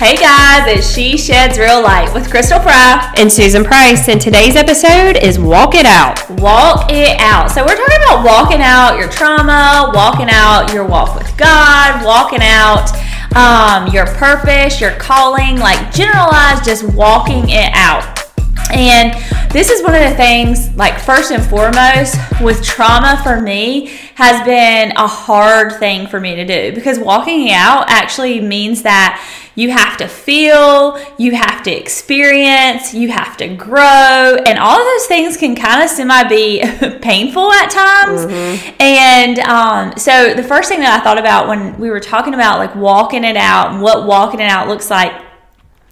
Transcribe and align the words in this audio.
Hey 0.00 0.16
guys, 0.16 0.66
it's 0.66 0.94
She 0.94 1.18
Sheds 1.18 1.58
Real 1.58 1.82
Light 1.82 2.10
with 2.14 2.30
Crystal 2.30 2.58
Fry 2.58 3.12
and 3.18 3.30
Susan 3.30 3.62
Price. 3.62 4.08
And 4.08 4.18
today's 4.18 4.56
episode 4.56 5.18
is 5.18 5.38
Walk 5.38 5.74
It 5.74 5.84
Out. 5.84 6.18
Walk 6.40 6.90
It 6.90 7.20
Out. 7.20 7.50
So, 7.50 7.62
we're 7.62 7.76
talking 7.76 7.98
about 7.98 8.24
walking 8.24 8.62
out 8.62 8.96
your 8.96 9.10
trauma, 9.10 9.92
walking 9.94 10.28
out 10.30 10.72
your 10.72 10.86
walk 10.86 11.16
with 11.16 11.36
God, 11.36 12.02
walking 12.02 12.38
out 12.40 12.90
um, 13.36 13.92
your 13.92 14.06
purpose, 14.06 14.80
your 14.80 14.92
calling, 14.92 15.58
like 15.58 15.92
generalized, 15.92 16.64
just 16.64 16.82
walking 16.94 17.50
it 17.50 17.70
out. 17.74 18.20
And 18.72 19.12
this 19.52 19.68
is 19.68 19.82
one 19.82 19.94
of 19.94 20.08
the 20.08 20.16
things, 20.16 20.74
like, 20.76 20.98
first 20.98 21.32
and 21.32 21.42
foremost, 21.42 22.16
with 22.40 22.62
trauma 22.62 23.20
for 23.22 23.40
me, 23.40 23.88
has 24.14 24.42
been 24.46 24.92
a 24.92 25.06
hard 25.06 25.72
thing 25.74 26.06
for 26.06 26.20
me 26.20 26.36
to 26.36 26.44
do 26.44 26.74
because 26.74 26.98
walking 26.98 27.50
out 27.50 27.90
actually 27.90 28.40
means 28.40 28.82
that 28.82 29.20
you 29.60 29.70
have 29.70 29.98
to 29.98 30.08
feel, 30.08 30.98
you 31.18 31.32
have 31.32 31.62
to 31.64 31.70
experience, 31.70 32.94
you 32.94 33.10
have 33.10 33.36
to 33.36 33.54
grow, 33.54 34.36
and 34.46 34.58
all 34.58 34.78
of 34.78 34.84
those 34.84 35.06
things 35.06 35.36
can 35.36 35.54
kind 35.54 35.82
of 35.82 35.90
semi 35.90 36.24
be 36.24 36.60
painful 37.02 37.52
at 37.52 37.70
times. 37.70 38.24
Mm-hmm. 38.24 38.76
And 38.80 39.38
um, 39.40 39.92
so, 39.98 40.32
the 40.32 40.42
first 40.42 40.70
thing 40.70 40.80
that 40.80 40.98
I 40.98 41.04
thought 41.04 41.18
about 41.18 41.46
when 41.46 41.78
we 41.78 41.90
were 41.90 42.00
talking 42.00 42.32
about 42.32 42.58
like 42.58 42.74
walking 42.74 43.22
it 43.22 43.36
out 43.36 43.72
and 43.72 43.82
what 43.82 44.06
walking 44.06 44.40
it 44.40 44.48
out 44.48 44.66
looks 44.66 44.88
like 44.88 45.12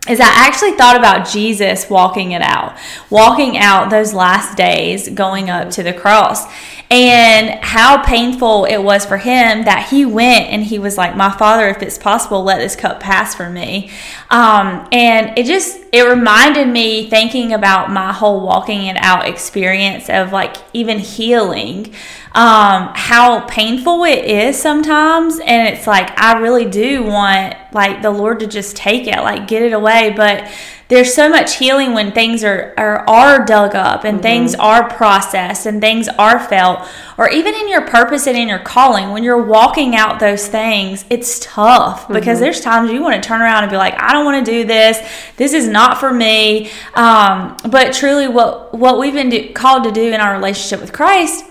is 0.09 0.21
I 0.21 0.27
actually 0.27 0.73
thought 0.73 0.97
about 0.97 1.29
Jesus 1.29 1.89
walking 1.91 2.33
it 2.33 2.43
out, 2.43 2.77
walking 3.11 3.57
out 3.59 3.91
those 3.91 4.15
last 4.15 4.57
days 4.57 5.09
going 5.09 5.51
up 5.51 5.71
to 5.73 5.83
the 5.83 5.93
cross. 5.93 6.45
And 6.91 7.62
how 7.62 8.03
painful 8.03 8.65
it 8.65 8.79
was 8.79 9.05
for 9.05 9.19
him 9.19 9.65
that 9.65 9.89
he 9.91 10.07
went 10.07 10.47
and 10.47 10.65
he 10.65 10.79
was 10.79 10.97
like 10.97 11.15
my 11.15 11.30
father 11.30 11.69
if 11.69 11.82
it's 11.82 11.99
possible 11.99 12.43
let 12.43 12.60
this 12.60 12.74
cup 12.74 12.99
pass 12.99 13.35
for 13.35 13.51
me 13.51 13.91
um, 14.30 14.87
and 14.93 15.38
it 15.38 15.46
just 15.46 15.79
it 15.90 16.02
reminded 16.02 16.68
me 16.68 17.09
thinking 17.09 17.54
about 17.54 17.90
my 17.90 18.12
whole 18.12 18.40
walking 18.40 18.87
it 18.87 18.96
out 18.98 19.26
experience 19.26 20.10
of 20.10 20.32
like 20.32 20.57
even 20.74 20.98
healing 20.98 21.95
um, 22.35 22.90
how 22.95 23.40
painful 23.46 24.04
it 24.04 24.24
is 24.26 24.60
sometimes. 24.60 25.38
And 25.38 25.68
it's 25.74 25.87
like 25.87 26.18
i 26.20 26.38
really 26.38 26.66
do 26.66 27.02
want 27.04 27.57
like 27.73 28.02
the 28.02 28.10
lord 28.10 28.40
to 28.40 28.46
just 28.46 28.76
take 28.76 29.07
it 29.07 29.16
like 29.16 29.48
get 29.48 29.62
it 29.62 29.73
away. 29.73 30.12
But 30.15 30.51
there's 30.89 31.15
so 31.15 31.29
much 31.29 31.57
healing 31.57 31.93
when 31.93 32.13
things 32.13 32.43
are 32.43 32.75
are, 32.77 33.09
are 33.09 33.45
dug 33.45 33.75
up 33.75 34.05
and 34.05 34.17
mm-hmm. 34.17 34.23
things 34.23 34.55
are 34.55 34.89
processed 34.89 35.67
and 35.67 35.81
things 35.81 36.09
are 36.19 36.41
felt 36.41 36.87
or 37.17 37.29
even 37.31 37.55
in 37.55 37.69
your 37.69 37.87
purpose 37.87 38.27
and 38.27 38.37
in 38.37 38.49
your 38.49 38.59
calling 38.59 39.11
when 39.11 39.23
you're 39.23 39.43
walking 39.43 39.95
out 39.95 40.19
those 40.19 40.49
things 40.49 41.05
it's 41.11 41.39
tough 41.41 42.09
because 42.09 42.37
mm-hmm. 42.37 42.45
there's 42.45 42.61
times 42.61 42.91
you 42.91 43.03
want 43.03 43.23
to 43.23 43.27
turn 43.27 43.41
around 43.41 43.63
and 43.63 43.71
be 43.71 43.77
like 43.77 43.95
i 43.99 44.13
don't 44.13 44.25
want 44.25 44.45
to 44.45 44.51
do 44.51 44.65
this 44.65 44.99
this 45.37 45.53
is 45.53 45.69
not 45.69 45.99
for 45.99 46.13
me 46.13 46.71
um, 46.95 47.57
but 47.71 47.93
truly 47.93 48.27
what 48.27 48.75
what 48.75 48.99
we've 48.99 49.15
been 49.15 49.29
do, 49.29 49.53
called 49.53 49.85
to 49.85 49.93
do 49.93 50.13
in 50.13 50.21
our 50.21 50.35
relationship 50.35 50.81
with 50.81 50.93
christ 50.93 51.45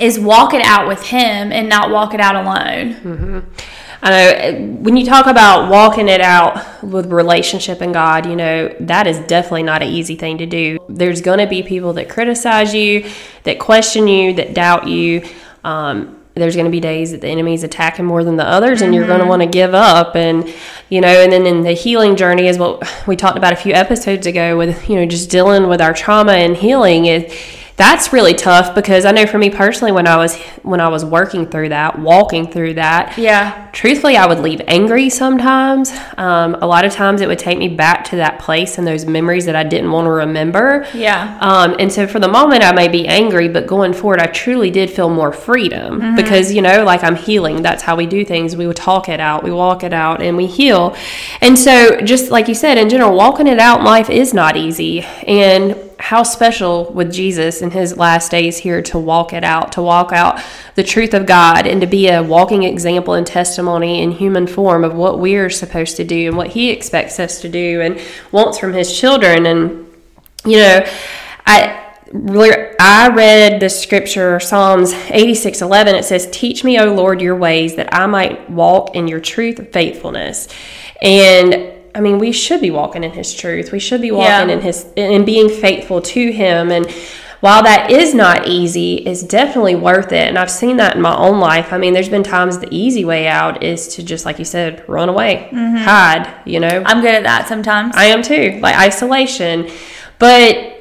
is 0.00 0.18
walk 0.18 0.52
it 0.52 0.62
out 0.62 0.88
with 0.88 1.02
him 1.04 1.52
and 1.52 1.68
not 1.68 1.90
walk 1.90 2.14
it 2.14 2.20
out 2.20 2.34
alone 2.34 2.94
mm-hmm. 2.94 3.40
I 4.04 4.10
know 4.10 4.66
when 4.82 4.98
you 4.98 5.06
talk 5.06 5.26
about 5.26 5.70
walking 5.70 6.08
it 6.08 6.20
out 6.20 6.84
with 6.84 7.10
relationship 7.10 7.80
and 7.80 7.94
God, 7.94 8.26
you 8.26 8.36
know, 8.36 8.68
that 8.80 9.06
is 9.06 9.18
definitely 9.20 9.62
not 9.62 9.82
an 9.82 9.88
easy 9.88 10.14
thing 10.14 10.36
to 10.38 10.46
do. 10.46 10.78
There's 10.90 11.22
going 11.22 11.38
to 11.38 11.46
be 11.46 11.62
people 11.62 11.94
that 11.94 12.10
criticize 12.10 12.74
you, 12.74 13.08
that 13.44 13.58
question 13.58 14.06
you, 14.06 14.34
that 14.34 14.52
doubt 14.52 14.88
you. 14.88 15.26
Um, 15.64 16.20
there's 16.34 16.54
going 16.54 16.66
to 16.66 16.70
be 16.70 16.80
days 16.80 17.12
that 17.12 17.22
the 17.22 17.28
enemy's 17.28 17.62
attacking 17.62 18.04
more 18.04 18.24
than 18.24 18.36
the 18.36 18.46
others 18.46 18.82
and 18.82 18.90
mm-hmm. 18.90 18.98
you're 18.98 19.06
going 19.06 19.20
to 19.20 19.26
want 19.26 19.40
to 19.40 19.48
give 19.48 19.72
up 19.72 20.16
and 20.16 20.52
you 20.88 21.00
know 21.00 21.08
and 21.08 21.30
then 21.30 21.46
in 21.46 21.62
the 21.62 21.72
healing 21.72 22.16
journey 22.16 22.48
is 22.48 22.58
what 22.58 22.82
we 23.06 23.14
talked 23.14 23.38
about 23.38 23.52
a 23.52 23.56
few 23.56 23.72
episodes 23.72 24.26
ago 24.26 24.58
with 24.58 24.90
you 24.90 24.96
know 24.96 25.06
just 25.06 25.30
dealing 25.30 25.68
with 25.68 25.80
our 25.80 25.94
trauma 25.94 26.32
and 26.32 26.56
healing 26.56 27.06
is 27.06 27.32
that's 27.76 28.12
really 28.12 28.34
tough 28.34 28.74
because 28.74 29.04
I 29.04 29.10
know 29.10 29.26
for 29.26 29.38
me 29.38 29.50
personally 29.50 29.90
when 29.90 30.06
I 30.06 30.16
was 30.16 30.36
when 30.62 30.80
I 30.80 30.88
was 30.88 31.04
working 31.04 31.46
through 31.46 31.70
that, 31.70 31.98
walking 31.98 32.46
through 32.50 32.74
that, 32.74 33.18
yeah. 33.18 33.68
Truthfully, 33.72 34.16
I 34.16 34.26
would 34.26 34.38
leave 34.38 34.60
angry 34.68 35.10
sometimes. 35.10 35.90
Um, 36.16 36.54
a 36.54 36.66
lot 36.66 36.84
of 36.84 36.92
times, 36.92 37.20
it 37.20 37.26
would 37.26 37.40
take 37.40 37.58
me 37.58 37.66
back 37.66 38.04
to 38.10 38.16
that 38.16 38.38
place 38.38 38.78
and 38.78 38.86
those 38.86 39.04
memories 39.04 39.46
that 39.46 39.56
I 39.56 39.64
didn't 39.64 39.90
want 39.90 40.06
to 40.06 40.10
remember. 40.10 40.86
Yeah. 40.94 41.36
Um, 41.40 41.74
and 41.80 41.92
so 41.92 42.06
for 42.06 42.20
the 42.20 42.28
moment, 42.28 42.62
I 42.62 42.70
may 42.72 42.86
be 42.86 43.08
angry, 43.08 43.48
but 43.48 43.66
going 43.66 43.92
forward, 43.92 44.20
I 44.20 44.26
truly 44.26 44.70
did 44.70 44.90
feel 44.90 45.10
more 45.10 45.32
freedom 45.32 46.00
mm-hmm. 46.00 46.16
because 46.16 46.52
you 46.52 46.62
know, 46.62 46.84
like 46.84 47.02
I'm 47.02 47.16
healing. 47.16 47.62
That's 47.62 47.82
how 47.82 47.96
we 47.96 48.06
do 48.06 48.24
things. 48.24 48.54
We 48.54 48.68
would 48.68 48.76
talk 48.76 49.08
it 49.08 49.18
out, 49.18 49.42
we 49.42 49.50
walk 49.50 49.82
it 49.82 49.92
out, 49.92 50.22
and 50.22 50.36
we 50.36 50.46
heal. 50.46 50.96
And 51.40 51.58
so, 51.58 52.00
just 52.02 52.30
like 52.30 52.46
you 52.46 52.54
said, 52.54 52.78
in 52.78 52.88
general, 52.88 53.16
walking 53.16 53.48
it 53.48 53.58
out 53.58 53.80
in 53.80 53.84
life 53.84 54.08
is 54.10 54.32
not 54.32 54.56
easy, 54.56 55.00
and 55.26 55.83
how 55.98 56.22
special 56.22 56.92
with 56.92 57.12
Jesus 57.12 57.62
in 57.62 57.70
his 57.70 57.96
last 57.96 58.30
days 58.30 58.58
here 58.58 58.82
to 58.82 58.98
walk 58.98 59.32
it 59.32 59.44
out, 59.44 59.72
to 59.72 59.82
walk 59.82 60.12
out 60.12 60.40
the 60.74 60.82
truth 60.82 61.14
of 61.14 61.26
God, 61.26 61.66
and 61.66 61.80
to 61.80 61.86
be 61.86 62.08
a 62.08 62.22
walking 62.22 62.62
example 62.62 63.14
and 63.14 63.26
testimony 63.26 64.02
in 64.02 64.10
human 64.10 64.46
form 64.46 64.84
of 64.84 64.94
what 64.94 65.18
we're 65.18 65.50
supposed 65.50 65.96
to 65.96 66.04
do 66.04 66.28
and 66.28 66.36
what 66.36 66.48
he 66.48 66.70
expects 66.70 67.18
us 67.18 67.40
to 67.40 67.48
do 67.48 67.80
and 67.80 68.00
wants 68.32 68.58
from 68.58 68.72
his 68.72 68.98
children. 68.98 69.46
And, 69.46 69.90
you 70.44 70.58
know, 70.58 70.86
I. 71.46 71.80
I 72.16 73.10
read 73.12 73.58
the 73.58 73.68
scripture, 73.68 74.38
Psalms 74.38 74.92
86 74.92 75.62
11. 75.62 75.96
It 75.96 76.04
says, 76.04 76.28
Teach 76.30 76.62
me, 76.62 76.78
O 76.78 76.94
Lord, 76.94 77.20
your 77.20 77.34
ways, 77.34 77.74
that 77.74 77.92
I 77.92 78.06
might 78.06 78.48
walk 78.48 78.94
in 78.94 79.08
your 79.08 79.18
truth 79.18 79.58
and 79.58 79.72
faithfulness. 79.72 80.46
And 81.02 81.74
I 81.94 82.00
mean, 82.00 82.18
we 82.18 82.32
should 82.32 82.60
be 82.60 82.70
walking 82.70 83.04
in 83.04 83.12
His 83.12 83.32
truth. 83.32 83.72
We 83.72 83.78
should 83.78 84.00
be 84.00 84.10
walking 84.10 84.48
yeah. 84.48 84.54
in 84.56 84.60
His 84.60 84.86
and 84.96 85.24
being 85.24 85.48
faithful 85.48 86.00
to 86.02 86.32
Him. 86.32 86.70
And 86.70 86.90
while 87.40 87.62
that 87.62 87.90
is 87.90 88.14
not 88.14 88.48
easy, 88.48 88.94
it's 88.96 89.22
definitely 89.22 89.74
worth 89.74 90.12
it. 90.12 90.28
And 90.28 90.38
I've 90.38 90.50
seen 90.50 90.78
that 90.78 90.96
in 90.96 91.02
my 91.02 91.14
own 91.14 91.40
life. 91.40 91.72
I 91.72 91.78
mean, 91.78 91.92
there's 91.92 92.08
been 92.08 92.22
times 92.22 92.58
the 92.58 92.74
easy 92.74 93.04
way 93.04 93.28
out 93.28 93.62
is 93.62 93.88
to 93.96 94.02
just, 94.02 94.24
like 94.24 94.38
you 94.38 94.46
said, 94.46 94.82
run 94.88 95.08
away, 95.08 95.50
mm-hmm. 95.52 95.76
hide. 95.76 96.42
You 96.46 96.60
know, 96.60 96.82
I'm 96.86 97.02
good 97.02 97.14
at 97.14 97.24
that 97.24 97.46
sometimes. 97.46 97.94
I 97.96 98.06
am 98.06 98.22
too, 98.22 98.58
like 98.62 98.76
isolation. 98.76 99.70
But 100.18 100.74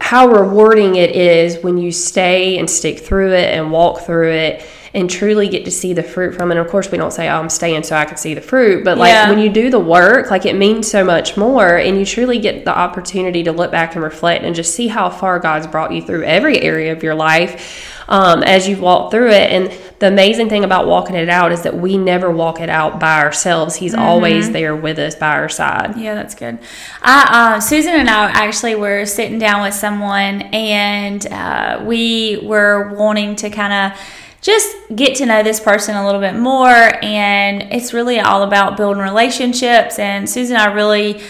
how 0.00 0.26
rewarding 0.26 0.96
it 0.96 1.14
is 1.14 1.62
when 1.62 1.78
you 1.78 1.92
stay 1.92 2.58
and 2.58 2.68
stick 2.68 2.98
through 2.98 3.34
it 3.34 3.54
and 3.54 3.70
walk 3.70 4.00
through 4.00 4.32
it 4.32 4.66
and 4.94 5.08
truly 5.08 5.48
get 5.48 5.64
to 5.64 5.70
see 5.70 5.92
the 5.92 6.02
fruit 6.02 6.34
from 6.34 6.50
it. 6.50 6.56
And 6.56 6.64
of 6.64 6.70
course, 6.70 6.90
we 6.90 6.98
don't 6.98 7.12
say, 7.12 7.28
oh, 7.28 7.38
I'm 7.38 7.48
staying 7.48 7.82
so 7.84 7.96
I 7.96 8.04
can 8.04 8.16
see 8.16 8.34
the 8.34 8.40
fruit, 8.40 8.84
but 8.84 8.98
like 8.98 9.08
yeah. 9.08 9.28
when 9.28 9.38
you 9.38 9.50
do 9.50 9.70
the 9.70 9.78
work, 9.78 10.30
like 10.30 10.44
it 10.44 10.56
means 10.56 10.90
so 10.90 11.04
much 11.04 11.36
more. 11.36 11.76
And 11.76 11.98
you 11.98 12.04
truly 12.04 12.38
get 12.38 12.64
the 12.64 12.76
opportunity 12.76 13.42
to 13.44 13.52
look 13.52 13.70
back 13.70 13.94
and 13.94 14.04
reflect 14.04 14.44
and 14.44 14.54
just 14.54 14.74
see 14.74 14.88
how 14.88 15.08
far 15.08 15.38
God's 15.38 15.66
brought 15.66 15.92
you 15.92 16.02
through 16.02 16.24
every 16.24 16.60
area 16.60 16.92
of 16.92 17.02
your 17.02 17.14
life. 17.14 17.88
Um, 18.08 18.42
as 18.42 18.68
you 18.68 18.76
walk 18.78 19.10
through 19.10 19.30
it. 19.30 19.50
And 19.52 19.72
the 20.00 20.08
amazing 20.08 20.48
thing 20.48 20.64
about 20.64 20.86
walking 20.86 21.14
it 21.14 21.30
out 21.30 21.52
is 21.52 21.62
that 21.62 21.74
we 21.74 21.96
never 21.96 22.30
walk 22.30 22.60
it 22.60 22.68
out 22.68 22.98
by 22.98 23.20
ourselves. 23.22 23.76
He's 23.76 23.92
mm-hmm. 23.92 24.02
always 24.02 24.50
there 24.50 24.76
with 24.76 24.98
us 24.98 25.14
by 25.14 25.36
our 25.36 25.48
side. 25.48 25.96
Yeah, 25.96 26.14
that's 26.14 26.34
good. 26.34 26.58
I, 27.00 27.54
uh, 27.54 27.60
Susan 27.60 27.94
and 27.94 28.10
I 28.10 28.24
actually 28.32 28.74
were 28.74 29.06
sitting 29.06 29.38
down 29.38 29.62
with 29.62 29.72
someone, 29.72 30.42
and 30.42 31.24
uh, 31.28 31.84
we 31.86 32.40
were 32.42 32.92
wanting 32.92 33.36
to 33.36 33.48
kind 33.48 33.92
of 33.92 33.98
just 34.42 34.76
get 34.94 35.16
to 35.16 35.26
know 35.26 35.42
this 35.42 35.60
person 35.60 35.96
a 35.96 36.04
little 36.04 36.20
bit 36.20 36.34
more. 36.34 36.98
And 37.02 37.62
it's 37.72 37.94
really 37.94 38.20
all 38.20 38.42
about 38.42 38.76
building 38.76 39.02
relationships. 39.02 39.98
And 39.98 40.28
Susan 40.28 40.56
and 40.56 40.70
I 40.70 40.74
really 40.74 41.22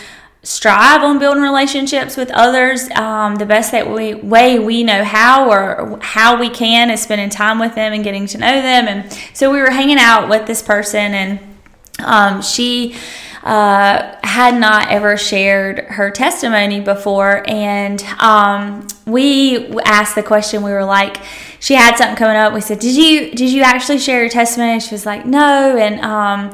strive 0.44 1.02
on 1.02 1.20
building 1.20 1.42
relationships 1.42 2.16
with 2.16 2.28
others 2.32 2.90
um, 2.92 3.36
the 3.36 3.46
best 3.46 3.70
that 3.70 3.88
we 3.88 4.12
way 4.14 4.58
we 4.58 4.82
know 4.82 5.04
how 5.04 5.48
or 5.48 6.00
how 6.02 6.38
we 6.38 6.50
can 6.50 6.90
is 6.90 7.00
spending 7.00 7.30
time 7.30 7.60
with 7.60 7.76
them 7.76 7.92
and 7.92 8.02
getting 8.02 8.26
to 8.26 8.38
know 8.38 8.60
them 8.60 8.88
and 8.88 9.12
so 9.34 9.52
we 9.52 9.60
were 9.60 9.70
hanging 9.70 9.98
out 9.98 10.28
with 10.28 10.44
this 10.48 10.60
person 10.60 11.14
and 11.14 11.38
um, 12.00 12.42
she 12.42 12.96
uh, 13.44 14.16
had 14.24 14.58
not 14.58 14.88
ever 14.90 15.16
shared 15.16 15.78
her 15.78 16.10
testimony 16.10 16.80
before 16.80 17.48
and 17.48 18.02
um, 18.18 18.84
we 19.06 19.70
asked 19.82 20.16
the 20.16 20.24
question 20.24 20.64
we 20.64 20.72
were 20.72 20.84
like 20.84 21.18
she 21.62 21.74
had 21.74 21.96
something 21.96 22.16
coming 22.16 22.34
up. 22.34 22.52
We 22.52 22.60
said, 22.60 22.80
"Did 22.80 22.96
you 22.96 23.30
did 23.30 23.52
you 23.52 23.62
actually 23.62 23.98
share 23.98 24.18
your 24.20 24.28
testimony?" 24.28 24.80
She 24.80 24.92
was 24.92 25.06
like, 25.06 25.24
"No," 25.24 25.76
and 25.76 26.00
um, 26.00 26.52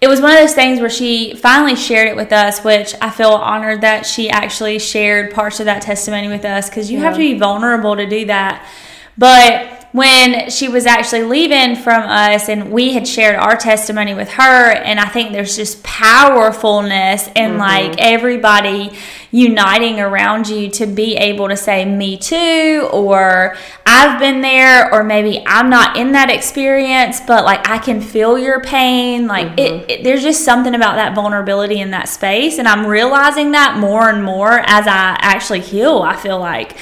it 0.00 0.08
was 0.08 0.22
one 0.22 0.30
of 0.30 0.38
those 0.38 0.54
things 0.54 0.80
where 0.80 0.88
she 0.88 1.34
finally 1.34 1.76
shared 1.76 2.08
it 2.08 2.16
with 2.16 2.32
us, 2.32 2.64
which 2.64 2.94
I 3.02 3.10
feel 3.10 3.32
honored 3.32 3.82
that 3.82 4.06
she 4.06 4.30
actually 4.30 4.78
shared 4.78 5.34
parts 5.34 5.60
of 5.60 5.66
that 5.66 5.82
testimony 5.82 6.28
with 6.28 6.46
us 6.46 6.70
because 6.70 6.90
you 6.90 6.96
yeah. 6.96 7.04
have 7.04 7.12
to 7.12 7.18
be 7.18 7.38
vulnerable 7.38 7.96
to 7.96 8.06
do 8.06 8.24
that. 8.26 8.66
But 9.18 9.76
when 9.96 10.50
she 10.50 10.68
was 10.68 10.84
actually 10.84 11.22
leaving 11.22 11.74
from 11.74 12.02
us 12.02 12.50
and 12.50 12.70
we 12.70 12.92
had 12.92 13.08
shared 13.08 13.34
our 13.34 13.56
testimony 13.56 14.12
with 14.12 14.28
her 14.28 14.72
and 14.72 15.00
i 15.00 15.06
think 15.06 15.32
there's 15.32 15.56
just 15.56 15.82
powerfulness 15.82 17.28
in 17.28 17.52
mm-hmm. 17.52 17.58
like 17.58 17.94
everybody 17.98 18.92
uniting 19.30 19.98
around 19.98 20.48
you 20.48 20.68
to 20.68 20.86
be 20.86 21.16
able 21.16 21.48
to 21.48 21.56
say 21.56 21.82
me 21.86 22.18
too 22.18 22.86
or 22.92 23.56
I've 23.96 24.20
been 24.20 24.42
there, 24.42 24.92
or 24.92 25.02
maybe 25.02 25.42
I'm 25.46 25.70
not 25.70 25.96
in 25.96 26.12
that 26.12 26.30
experience, 26.30 27.20
but 27.26 27.46
like 27.46 27.66
I 27.66 27.78
can 27.78 28.02
feel 28.02 28.38
your 28.38 28.60
pain. 28.60 29.26
Like 29.26 29.48
mm-hmm. 29.48 29.58
it, 29.58 29.90
it, 29.90 30.04
there's 30.04 30.22
just 30.22 30.44
something 30.44 30.74
about 30.74 30.96
that 30.96 31.14
vulnerability 31.14 31.80
in 31.80 31.92
that 31.92 32.10
space. 32.10 32.58
And 32.58 32.68
I'm 32.68 32.86
realizing 32.86 33.52
that 33.52 33.78
more 33.78 34.10
and 34.10 34.22
more 34.22 34.60
as 34.60 34.86
I 34.86 35.16
actually 35.20 35.60
heal, 35.60 36.02
I 36.02 36.14
feel 36.14 36.38
like. 36.38 36.76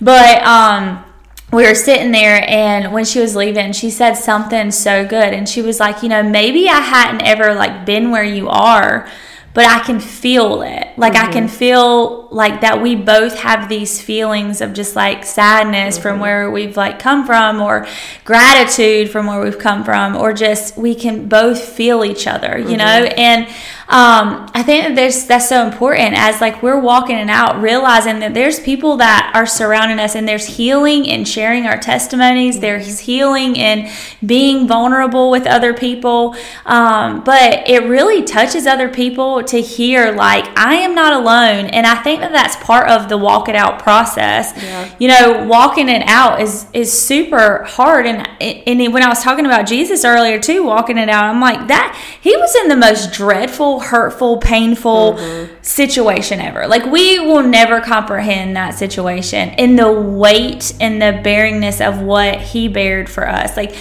But, 0.00 0.42
um, 0.44 1.04
we 1.52 1.66
were 1.66 1.74
sitting 1.74 2.12
there 2.12 2.48
and 2.48 2.92
when 2.92 3.04
she 3.04 3.18
was 3.18 3.34
leaving 3.34 3.72
she 3.72 3.90
said 3.90 4.14
something 4.14 4.70
so 4.70 5.04
good 5.04 5.34
and 5.34 5.48
she 5.48 5.62
was 5.62 5.80
like 5.80 6.00
you 6.00 6.08
know 6.08 6.22
maybe 6.22 6.68
i 6.68 6.78
hadn't 6.78 7.22
ever 7.22 7.54
like 7.54 7.84
been 7.84 8.12
where 8.12 8.22
you 8.22 8.48
are 8.48 9.08
but 9.52 9.64
I 9.64 9.80
can 9.80 9.98
feel 9.98 10.62
it. 10.62 10.88
Like 10.96 11.14
mm-hmm. 11.14 11.28
I 11.28 11.32
can 11.32 11.44
mm-hmm. 11.46 11.56
feel 11.56 12.28
like 12.30 12.60
that 12.60 12.80
we 12.80 12.94
both 12.94 13.38
have 13.40 13.68
these 13.68 14.00
feelings 14.00 14.60
of 14.60 14.72
just 14.72 14.94
like 14.94 15.24
sadness 15.24 15.94
mm-hmm. 15.94 16.02
from 16.02 16.20
where 16.20 16.50
we've 16.50 16.76
like 16.76 16.98
come 16.98 17.26
from 17.26 17.60
or 17.60 17.86
gratitude 18.24 19.10
from 19.10 19.26
where 19.26 19.42
we've 19.42 19.58
come 19.58 19.82
from 19.84 20.16
or 20.16 20.32
just 20.32 20.76
we 20.76 20.94
can 20.94 21.28
both 21.28 21.60
feel 21.60 22.04
each 22.04 22.26
other, 22.26 22.58
you 22.58 22.76
mm-hmm. 22.76 22.76
know? 22.76 23.12
And 23.16 23.48
um, 23.90 24.48
I 24.54 24.62
think 24.62 24.86
that 24.86 24.94
there's 24.94 25.26
that's 25.26 25.48
so 25.48 25.66
important 25.66 26.14
as 26.14 26.40
like 26.40 26.62
we're 26.62 26.78
walking 26.78 27.16
it 27.16 27.28
out, 27.28 27.60
realizing 27.60 28.20
that 28.20 28.34
there's 28.34 28.60
people 28.60 28.98
that 28.98 29.32
are 29.34 29.46
surrounding 29.46 29.98
us 29.98 30.14
and 30.14 30.28
there's 30.28 30.46
healing 30.46 31.06
in 31.06 31.24
sharing 31.24 31.66
our 31.66 31.76
testimonies, 31.76 32.54
mm-hmm. 32.54 32.60
there's 32.60 33.00
healing 33.00 33.56
in 33.56 33.90
being 34.24 34.68
vulnerable 34.68 35.28
with 35.28 35.44
other 35.44 35.74
people. 35.74 36.36
Um, 36.66 37.24
but 37.24 37.68
it 37.68 37.82
really 37.88 38.22
touches 38.22 38.64
other 38.64 38.88
people 38.88 39.42
to 39.42 39.60
hear 39.60 40.12
like 40.12 40.46
I 40.56 40.74
am 40.76 40.94
not 40.94 41.12
alone, 41.12 41.66
and 41.66 41.84
I 41.84 41.96
think 41.96 42.20
that 42.20 42.30
that's 42.30 42.54
part 42.64 42.88
of 42.88 43.08
the 43.08 43.18
walk 43.18 43.48
it 43.48 43.56
out 43.56 43.80
process. 43.80 44.52
Yeah. 44.56 44.94
You 45.00 45.08
know, 45.08 45.46
walking 45.48 45.88
it 45.88 46.02
out 46.06 46.40
is 46.40 46.66
is 46.72 46.92
super 46.92 47.64
hard, 47.64 48.06
and 48.06 48.24
and 48.40 48.92
when 48.92 49.02
I 49.02 49.08
was 49.08 49.20
talking 49.20 49.46
about 49.46 49.66
Jesus 49.66 50.04
earlier 50.04 50.38
too, 50.38 50.62
walking 50.62 50.96
it 50.96 51.08
out, 51.08 51.24
I'm 51.24 51.40
like 51.40 51.66
that 51.66 52.00
he 52.20 52.36
was 52.36 52.54
in 52.54 52.68
the 52.68 52.76
most 52.76 53.12
dreadful, 53.12 53.79
hurtful, 53.80 54.38
painful 54.38 55.14
mm-hmm. 55.14 55.54
situation 55.62 56.40
ever. 56.40 56.66
Like 56.66 56.84
we 56.86 57.18
will 57.18 57.42
never 57.42 57.80
comprehend 57.80 58.56
that 58.56 58.74
situation 58.74 59.50
and 59.50 59.78
the 59.78 59.92
weight 59.92 60.74
and 60.80 61.00
the 61.00 61.20
bearingness 61.24 61.86
of 61.86 62.00
what 62.00 62.40
he 62.40 62.68
bared 62.68 63.08
for 63.08 63.28
us. 63.28 63.56
Like 63.56 63.74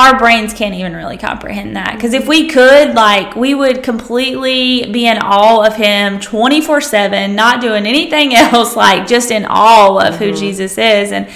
our 0.00 0.18
brains 0.18 0.54
can't 0.54 0.74
even 0.74 0.94
really 0.94 1.18
comprehend 1.18 1.76
that. 1.76 1.94
Because 1.94 2.14
if 2.14 2.26
we 2.26 2.48
could, 2.48 2.94
like, 2.94 3.36
we 3.36 3.54
would 3.54 3.82
completely 3.82 4.90
be 4.90 5.06
in 5.06 5.18
awe 5.18 5.66
of 5.66 5.76
Him 5.76 6.20
24 6.20 6.80
7, 6.80 7.34
not 7.34 7.60
doing 7.60 7.86
anything 7.86 8.34
else, 8.34 8.76
like, 8.76 9.06
just 9.06 9.30
in 9.30 9.44
awe 9.44 9.98
of 9.98 10.14
mm-hmm. 10.14 10.24
who 10.24 10.32
Jesus 10.32 10.78
is, 10.78 11.12
and 11.12 11.28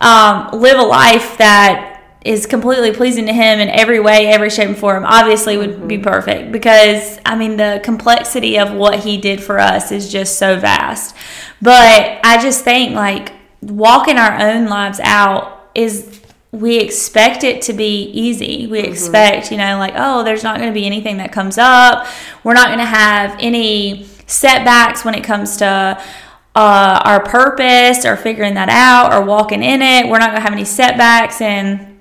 um, 0.00 0.60
live 0.60 0.78
a 0.78 0.82
life 0.82 1.38
that 1.38 1.91
is 2.24 2.46
completely 2.46 2.92
pleasing 2.92 3.26
to 3.26 3.32
Him 3.32 3.58
in 3.58 3.68
every 3.68 4.00
way, 4.00 4.26
every 4.28 4.50
shape 4.50 4.68
and 4.68 4.76
form. 4.76 5.04
Obviously, 5.04 5.56
would 5.56 5.70
mm-hmm. 5.70 5.88
be 5.88 5.98
perfect 5.98 6.52
because, 6.52 7.18
I 7.26 7.36
mean, 7.36 7.56
the 7.56 7.80
complexity 7.82 8.58
of 8.58 8.72
what 8.72 9.00
He 9.00 9.18
did 9.18 9.42
for 9.42 9.58
us 9.58 9.90
is 9.90 10.10
just 10.10 10.38
so 10.38 10.58
vast. 10.58 11.16
But 11.60 12.20
I 12.24 12.40
just 12.40 12.64
think, 12.64 12.94
like, 12.94 13.32
walking 13.60 14.18
our 14.18 14.40
own 14.40 14.66
lives 14.66 15.00
out 15.02 15.70
is 15.74 16.20
we 16.52 16.78
expect 16.78 17.44
it 17.44 17.62
to 17.62 17.72
be 17.72 18.04
easy. 18.10 18.66
We 18.66 18.82
mm-hmm. 18.82 18.92
expect, 18.92 19.50
you 19.50 19.56
know, 19.56 19.78
like, 19.78 19.94
oh, 19.96 20.22
there's 20.22 20.42
not 20.42 20.58
going 20.58 20.70
to 20.70 20.74
be 20.74 20.86
anything 20.86 21.16
that 21.16 21.32
comes 21.32 21.58
up. 21.58 22.06
We're 22.44 22.54
not 22.54 22.66
going 22.68 22.78
to 22.78 22.84
have 22.84 23.36
any 23.40 24.06
setbacks 24.26 25.04
when 25.04 25.14
it 25.14 25.24
comes 25.24 25.56
to 25.58 26.02
uh, 26.54 27.00
our 27.04 27.24
purpose 27.24 28.04
or 28.04 28.16
figuring 28.16 28.54
that 28.54 28.68
out 28.68 29.12
or 29.12 29.24
walking 29.24 29.62
in 29.62 29.80
it. 29.82 30.08
We're 30.08 30.18
not 30.18 30.30
going 30.30 30.36
to 30.36 30.42
have 30.42 30.52
any 30.52 30.66
setbacks 30.66 31.40
and 31.40 31.91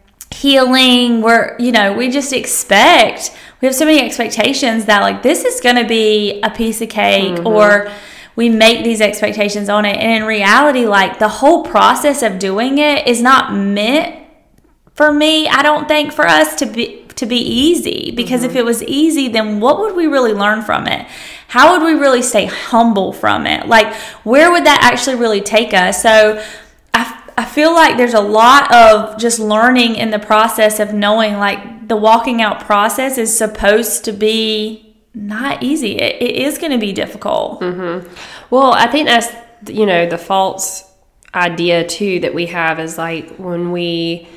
healing. 0.41 1.21
We're, 1.21 1.55
you 1.59 1.71
know, 1.71 1.93
we 1.93 2.09
just 2.09 2.33
expect, 2.33 3.35
we 3.61 3.67
have 3.67 3.75
so 3.75 3.85
many 3.85 4.01
expectations 4.01 4.85
that, 4.85 5.01
like, 5.01 5.21
this 5.23 5.45
is 5.45 5.61
going 5.61 5.75
to 5.75 5.87
be 5.87 6.41
a 6.41 6.49
piece 6.49 6.81
of 6.81 6.89
cake 6.89 7.35
mm-hmm. 7.35 7.47
or 7.47 7.91
we 8.35 8.49
make 8.49 8.83
these 8.83 9.01
expectations 9.01 9.69
on 9.69 9.85
it. 9.85 9.97
And 9.97 10.23
in 10.23 10.23
reality, 10.23 10.85
like, 10.85 11.19
the 11.19 11.27
whole 11.27 11.63
process 11.63 12.23
of 12.23 12.39
doing 12.39 12.79
it 12.79 13.07
is 13.07 13.21
not 13.21 13.53
meant 13.53 14.17
for 14.93 15.11
me, 15.11 15.47
I 15.47 15.63
don't 15.63 15.87
think 15.87 16.11
for 16.11 16.27
us 16.27 16.55
to 16.55 16.65
be 16.65 16.99
to 17.15 17.25
be 17.25 17.37
easy 17.37 18.11
because 18.11 18.41
mm-hmm. 18.41 18.49
if 18.51 18.55
it 18.55 18.65
was 18.65 18.81
easy, 18.83 19.27
then 19.27 19.59
what 19.59 19.79
would 19.79 19.95
we 19.95 20.07
really 20.07 20.33
learn 20.33 20.61
from 20.61 20.87
it? 20.87 21.05
How 21.47 21.73
would 21.73 21.85
we 21.85 21.99
really 21.99 22.21
stay 22.21 22.45
humble 22.45 23.13
from 23.13 23.45
it? 23.45 23.67
Like 23.67 23.93
where 24.23 24.51
would 24.51 24.65
that 24.65 24.79
actually 24.81 25.17
really 25.17 25.41
take 25.41 25.73
us? 25.73 26.01
So 26.01 26.43
I 27.41 27.45
feel 27.45 27.73
like 27.73 27.97
there's 27.97 28.13
a 28.13 28.21
lot 28.21 28.71
of 28.71 29.17
just 29.17 29.39
learning 29.39 29.95
in 29.95 30.11
the 30.11 30.19
process 30.19 30.79
of 30.79 30.93
knowing 30.93 31.39
like 31.39 31.87
the 31.87 31.95
walking 31.95 32.39
out 32.39 32.59
process 32.59 33.17
is 33.17 33.35
supposed 33.35 34.05
to 34.05 34.11
be 34.11 34.95
not 35.15 35.63
easy. 35.63 35.97
it, 35.97 36.21
it 36.21 36.35
is 36.35 36.59
going 36.59 36.71
to 36.71 36.77
be 36.77 36.93
difficult. 36.93 37.61
Mm-hmm. 37.61 38.07
Well, 38.51 38.73
I 38.73 38.85
think 38.85 39.07
that's 39.07 39.29
you 39.67 39.87
know 39.87 40.07
the 40.07 40.19
false 40.19 40.83
idea 41.33 41.83
too 41.87 42.19
that 42.19 42.35
we 42.35 42.45
have 42.45 42.79
is 42.79 42.99
like 42.99 43.35
when 43.37 43.71
we 43.71 44.27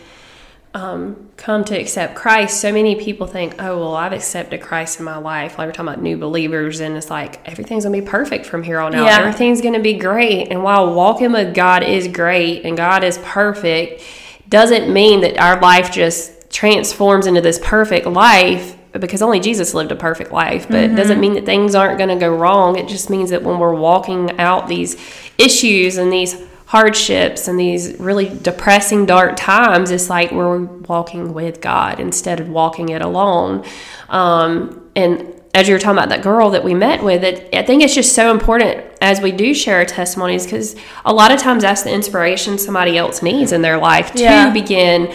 um, 0.75 1.31
come 1.37 1.65
to 1.65 1.79
accept 1.79 2.17
Christ, 2.17 2.61
so 2.61 2.73
many 2.73 2.97
people 2.97 3.29
think, 3.29 3.55
oh, 3.63 3.79
well, 3.79 3.95
I've 3.95 4.13
accepted 4.13 4.61
Christ 4.61 4.99
in 4.99 5.05
my 5.05 5.17
life. 5.17 5.57
Like 5.57 5.69
we're 5.69 5.73
talking 5.73 5.89
about 5.89 6.03
new 6.03 6.17
believers, 6.17 6.81
and 6.81 6.97
it's 6.97 7.11
like 7.11 7.47
everything's 7.49 7.85
gonna 7.85 8.01
be 8.01 8.07
perfect 8.07 8.45
from 8.45 8.65
here 8.65 8.81
on 8.81 8.95
out. 8.95 9.05
Yeah. 9.05 9.19
Everything's 9.21 9.61
gonna 9.61 9.81
be 9.81 9.95
great. 9.95 10.49
And 10.49 10.65
while 10.65 10.93
walking 10.93 11.31
with 11.31 11.55
God 11.55 11.85
is 11.85 12.09
great 12.09 12.65
and 12.65 12.77
God 12.77 13.05
is 13.05 13.19
perfect, 13.19 14.03
doesn't 14.49 14.93
mean 14.93 15.21
that 15.21 15.39
our 15.39 15.61
life 15.61 15.93
just 15.93 16.51
transforms 16.51 17.27
into 17.27 17.41
this 17.41 17.61
perfect 17.63 18.07
life 18.07 18.77
because 18.93 19.23
only 19.23 19.41
Jesus 19.41 19.75
lived 19.75 19.91
a 19.93 19.97
perfect 19.97 20.33
life, 20.33 20.69
but 20.69 20.77
mm-hmm. 20.77 20.95
it 20.95 20.97
doesn't 20.97 21.19
mean 21.19 21.35
that 21.35 21.45
things 21.45 21.75
aren't 21.75 21.99
going 21.99 22.11
to 22.11 22.17
go 22.17 22.35
wrong. 22.35 22.79
It 22.79 22.87
just 22.87 23.11
means 23.11 23.31
that 23.31 23.43
when 23.43 23.59
we're 23.59 23.75
walking 23.75 24.39
out 24.39 24.69
these 24.69 24.97
issues 25.37 25.97
and 25.97 26.13
these 26.13 26.41
hardships 26.67 27.47
and 27.47 27.59
these 27.59 27.99
really 27.99 28.29
depressing, 28.29 29.07
dark 29.07 29.37
times, 29.37 29.91
it's 29.91 30.09
like 30.09 30.33
we're 30.33 30.59
walking 30.59 31.35
with 31.35 31.61
God 31.61 32.01
instead 32.01 32.41
of 32.41 32.49
walking 32.49 32.89
it 32.89 33.03
alone. 33.03 33.65
Um, 34.09 34.91
and 34.97 35.33
as 35.53 35.69
you 35.69 35.75
were 35.75 35.79
talking 35.79 35.99
about 35.99 36.09
that 36.09 36.23
girl 36.23 36.51
that 36.51 36.65
we 36.65 36.75
met 36.75 37.03
with, 37.03 37.23
it, 37.23 37.55
I 37.55 37.63
think 37.63 37.83
it's 37.83 37.95
just 37.95 38.15
so 38.15 38.31
important 38.33 38.85
as 39.01 39.21
we 39.21 39.31
do 39.31 39.55
share 39.55 39.77
our 39.77 39.85
testimonies 39.85 40.45
because 40.45 40.75
a 41.05 41.13
lot 41.13 41.31
of 41.31 41.39
times 41.39 41.63
that's 41.63 41.83
the 41.83 41.93
inspiration 41.93 42.59
somebody 42.59 42.99
else 42.99 43.23
needs 43.23 43.53
in 43.53 43.63
their 43.63 43.79
life 43.79 44.13
to 44.13 44.23
begin 44.53 45.15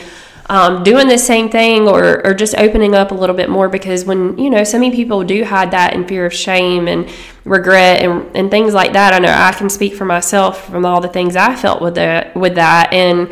um, 0.49 0.83
doing 0.83 1.07
the 1.07 1.17
same 1.17 1.49
thing 1.49 1.87
or, 1.87 2.25
or 2.25 2.33
just 2.33 2.55
opening 2.55 2.95
up 2.95 3.11
a 3.11 3.13
little 3.13 3.35
bit 3.35 3.49
more 3.49 3.69
because 3.69 4.03
when 4.03 4.37
you 4.37 4.49
know 4.49 4.63
so 4.63 4.79
many 4.79 4.95
people 4.95 5.23
do 5.23 5.45
hide 5.45 5.71
that 5.71 5.93
in 5.93 6.07
fear 6.07 6.25
of 6.25 6.33
shame 6.33 6.87
and 6.87 7.07
regret 7.45 8.01
and, 8.01 8.35
and 8.35 8.51
things 8.51 8.73
like 8.73 8.93
that 8.93 9.13
i 9.13 9.19
know 9.19 9.31
i 9.31 9.51
can 9.51 9.69
speak 9.69 9.93
for 9.93 10.05
myself 10.05 10.69
from 10.69 10.85
all 10.85 11.01
the 11.01 11.07
things 11.07 11.35
i 11.35 11.55
felt 11.55 11.81
with 11.81 11.95
that 11.95 12.35
with 12.35 12.55
that. 12.55 12.91
And 12.93 13.31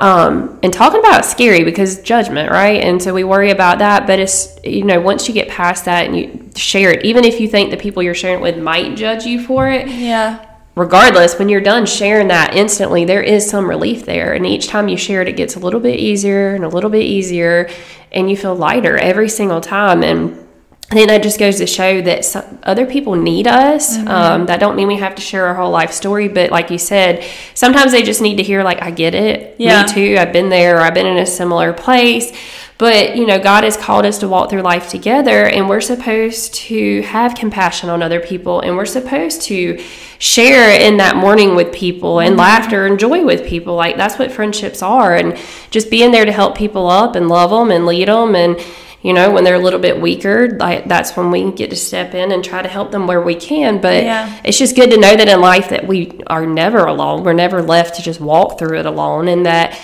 um, 0.00 0.58
and 0.64 0.72
talking 0.72 0.98
about 0.98 1.20
it's 1.20 1.30
scary 1.30 1.62
because 1.62 2.02
judgment 2.02 2.50
right? 2.50 2.82
And 2.82 3.00
so 3.00 3.14
we 3.14 3.22
worry 3.22 3.50
about 3.50 3.78
that 3.78 4.06
but 4.06 4.18
it's 4.18 4.58
you 4.64 4.84
know 4.84 5.00
once 5.00 5.28
you 5.28 5.34
get 5.34 5.48
past 5.48 5.84
that 5.84 6.06
and 6.06 6.16
you 6.16 6.50
share 6.56 6.90
it 6.90 7.04
even 7.04 7.24
if 7.24 7.40
you 7.40 7.48
think 7.48 7.70
the 7.70 7.76
people 7.76 8.02
you're 8.02 8.14
sharing 8.14 8.40
it 8.40 8.42
with 8.42 8.58
might 8.58 8.96
judge 8.96 9.24
you 9.24 9.44
for 9.44 9.68
it 9.70 9.88
yeah 9.88 10.51
regardless, 10.74 11.38
when 11.38 11.48
you're 11.48 11.60
done 11.60 11.86
sharing 11.86 12.28
that 12.28 12.54
instantly, 12.54 13.04
there 13.04 13.22
is 13.22 13.48
some 13.48 13.68
relief 13.68 14.04
there. 14.06 14.32
And 14.32 14.46
each 14.46 14.68
time 14.68 14.88
you 14.88 14.96
share 14.96 15.22
it, 15.22 15.28
it 15.28 15.36
gets 15.36 15.56
a 15.56 15.58
little 15.58 15.80
bit 15.80 15.98
easier 15.98 16.54
and 16.54 16.64
a 16.64 16.68
little 16.68 16.90
bit 16.90 17.04
easier, 17.04 17.68
and 18.10 18.30
you 18.30 18.36
feel 18.36 18.54
lighter 18.54 18.96
every 18.96 19.28
single 19.28 19.60
time. 19.60 20.02
And 20.02 20.38
I 20.90 20.94
think 20.94 21.08
that 21.08 21.22
just 21.22 21.38
goes 21.38 21.56
to 21.56 21.66
show 21.66 22.02
that 22.02 22.24
some, 22.24 22.58
other 22.64 22.84
people 22.84 23.14
need 23.14 23.46
us. 23.46 23.96
Mm-hmm. 23.96 24.08
Um, 24.08 24.46
that 24.46 24.60
don't 24.60 24.76
mean 24.76 24.88
we 24.88 24.96
have 24.96 25.14
to 25.14 25.22
share 25.22 25.46
our 25.46 25.54
whole 25.54 25.70
life 25.70 25.92
story, 25.92 26.28
but 26.28 26.50
like 26.50 26.70
you 26.70 26.78
said, 26.78 27.24
sometimes 27.54 27.92
they 27.92 28.02
just 28.02 28.20
need 28.20 28.36
to 28.36 28.42
hear, 28.42 28.62
like, 28.62 28.82
I 28.82 28.90
get 28.90 29.14
it. 29.14 29.56
Yeah. 29.58 29.82
Me 29.82 29.88
too. 29.88 30.16
I've 30.18 30.32
been 30.32 30.50
there. 30.50 30.80
I've 30.80 30.94
been 30.94 31.06
in 31.06 31.16
a 31.16 31.26
similar 31.26 31.72
place. 31.72 32.32
But, 32.78 33.16
you 33.16 33.26
know, 33.26 33.38
God 33.38 33.62
has 33.64 33.76
called 33.76 34.04
us 34.04 34.18
to 34.18 34.28
walk 34.28 34.50
through 34.50 34.62
life 34.62 34.88
together, 34.88 35.46
and 35.46 35.68
we're 35.68 35.80
supposed 35.80 36.54
to 36.54 37.02
have 37.02 37.36
compassion 37.36 37.88
on 37.88 38.02
other 38.02 38.18
people, 38.18 38.60
and 38.60 38.76
we're 38.76 38.86
supposed 38.86 39.42
to 39.42 39.82
share 40.22 40.70
in 40.70 40.98
that 40.98 41.16
mourning 41.16 41.56
with 41.56 41.72
people 41.72 42.20
and 42.20 42.30
mm-hmm. 42.30 42.38
laughter 42.38 42.86
and 42.86 42.96
joy 42.96 43.24
with 43.24 43.44
people. 43.44 43.74
Like, 43.74 43.96
that's 43.96 44.20
what 44.20 44.30
friendships 44.30 44.80
are. 44.80 45.16
And 45.16 45.36
just 45.70 45.90
being 45.90 46.12
there 46.12 46.24
to 46.24 46.30
help 46.30 46.56
people 46.56 46.88
up 46.88 47.16
and 47.16 47.28
love 47.28 47.50
them 47.50 47.72
and 47.72 47.86
lead 47.86 48.06
them 48.06 48.36
and, 48.36 48.56
you 49.02 49.12
know 49.12 49.32
when 49.32 49.42
they're 49.42 49.56
a 49.56 49.58
little 49.58 49.80
bit 49.80 50.00
weaker 50.00 50.50
like 50.58 50.86
that's 50.86 51.16
when 51.16 51.32
we 51.32 51.50
get 51.50 51.70
to 51.70 51.76
step 51.76 52.14
in 52.14 52.30
and 52.30 52.44
try 52.44 52.62
to 52.62 52.68
help 52.68 52.92
them 52.92 53.08
where 53.08 53.20
we 53.20 53.34
can 53.34 53.80
but 53.80 54.04
yeah. 54.04 54.40
it's 54.44 54.56
just 54.56 54.76
good 54.76 54.92
to 54.92 54.96
know 54.96 55.16
that 55.16 55.28
in 55.28 55.40
life 55.40 55.70
that 55.70 55.88
we 55.88 56.20
are 56.28 56.46
never 56.46 56.86
alone 56.86 57.24
we're 57.24 57.32
never 57.32 57.62
left 57.62 57.96
to 57.96 58.02
just 58.02 58.20
walk 58.20 58.60
through 58.60 58.78
it 58.78 58.86
alone 58.86 59.26
and 59.26 59.44
that 59.44 59.76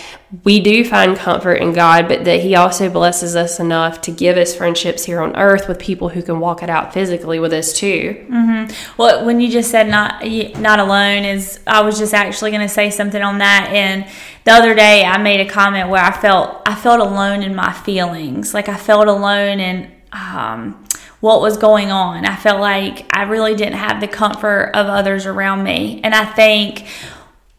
we 0.44 0.60
do 0.60 0.84
find 0.84 1.16
comfort 1.16 1.54
in 1.54 1.72
God, 1.72 2.06
but 2.06 2.24
that 2.26 2.40
He 2.40 2.54
also 2.54 2.90
blesses 2.90 3.34
us 3.34 3.58
enough 3.58 4.02
to 4.02 4.10
give 4.10 4.36
us 4.36 4.54
friendships 4.54 5.04
here 5.04 5.20
on 5.20 5.34
earth 5.36 5.68
with 5.68 5.78
people 5.78 6.10
who 6.10 6.22
can 6.22 6.38
walk 6.38 6.62
it 6.62 6.68
out 6.68 6.92
physically 6.92 7.38
with 7.38 7.52
us 7.52 7.72
too. 7.72 8.26
Mm-hmm. 8.28 8.98
Well, 8.98 9.24
when 9.24 9.40
you 9.40 9.50
just 9.50 9.70
said 9.70 9.88
not 9.88 10.22
not 10.58 10.80
alone, 10.80 11.24
is 11.24 11.60
I 11.66 11.80
was 11.80 11.98
just 11.98 12.12
actually 12.12 12.50
going 12.50 12.62
to 12.62 12.68
say 12.68 12.90
something 12.90 13.22
on 13.22 13.38
that. 13.38 13.70
And 13.72 14.06
the 14.44 14.52
other 14.52 14.74
day, 14.74 15.04
I 15.04 15.16
made 15.16 15.40
a 15.40 15.48
comment 15.48 15.88
where 15.88 16.02
I 16.02 16.12
felt 16.12 16.60
I 16.66 16.74
felt 16.74 17.00
alone 17.00 17.42
in 17.42 17.54
my 17.54 17.72
feelings, 17.72 18.52
like 18.52 18.68
I 18.68 18.76
felt 18.76 19.08
alone 19.08 19.60
in 19.60 19.90
um, 20.12 20.84
what 21.20 21.40
was 21.40 21.56
going 21.56 21.90
on. 21.90 22.26
I 22.26 22.36
felt 22.36 22.60
like 22.60 23.06
I 23.16 23.22
really 23.22 23.54
didn't 23.54 23.78
have 23.78 24.02
the 24.02 24.08
comfort 24.08 24.72
of 24.74 24.88
others 24.88 25.24
around 25.24 25.64
me, 25.64 26.02
and 26.04 26.14
I 26.14 26.26
think 26.26 26.86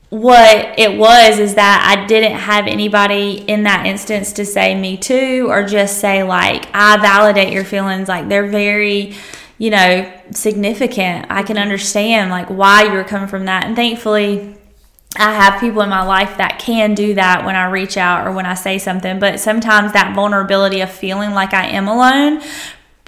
what 0.10 0.80
it 0.80 0.98
was 0.98 1.38
is 1.38 1.56
that 1.56 1.86
I 1.86 2.06
didn't 2.08 2.38
have 2.38 2.66
anybody 2.66 3.44
in 3.48 3.64
that 3.64 3.86
instance 3.86 4.34
to 4.34 4.46
say 4.46 4.74
me 4.74 4.98
too 4.98 5.46
or 5.50 5.64
just 5.64 6.00
say 6.00 6.24
like 6.24 6.68
I 6.74 6.98
validate 6.98 7.54
your 7.54 7.64
feelings. 7.64 8.08
Like 8.08 8.28
they're 8.28 8.48
very 8.48 9.16
you 9.60 9.70
know 9.70 10.12
significant. 10.32 11.28
I 11.30 11.44
can 11.44 11.58
understand 11.58 12.32
like 12.32 12.48
why 12.48 12.92
you're 12.92 13.04
coming 13.04 13.28
from 13.28 13.46
that. 13.46 13.66
And 13.66 13.76
thankfully 13.76 14.56
I 15.16 15.34
have 15.34 15.60
people 15.60 15.82
in 15.82 15.90
my 15.90 16.04
life 16.04 16.38
that 16.38 16.60
can 16.60 16.96
do 16.96 17.16
that 17.16 17.46
when 17.46 17.56
I 17.56 17.70
reach 17.70 17.98
out 17.98 18.28
or 18.28 18.32
when 18.32 18.46
I 18.46 18.54
say 18.54 18.78
something, 18.78 19.20
but 19.20 19.40
sometimes 19.40 19.94
that 19.94 20.16
vulnerability 20.16 20.82
of 20.82 20.92
feeling 20.92 21.32
like 21.32 21.54
I 21.54 21.66
am 21.66 21.88
alone 21.88 22.42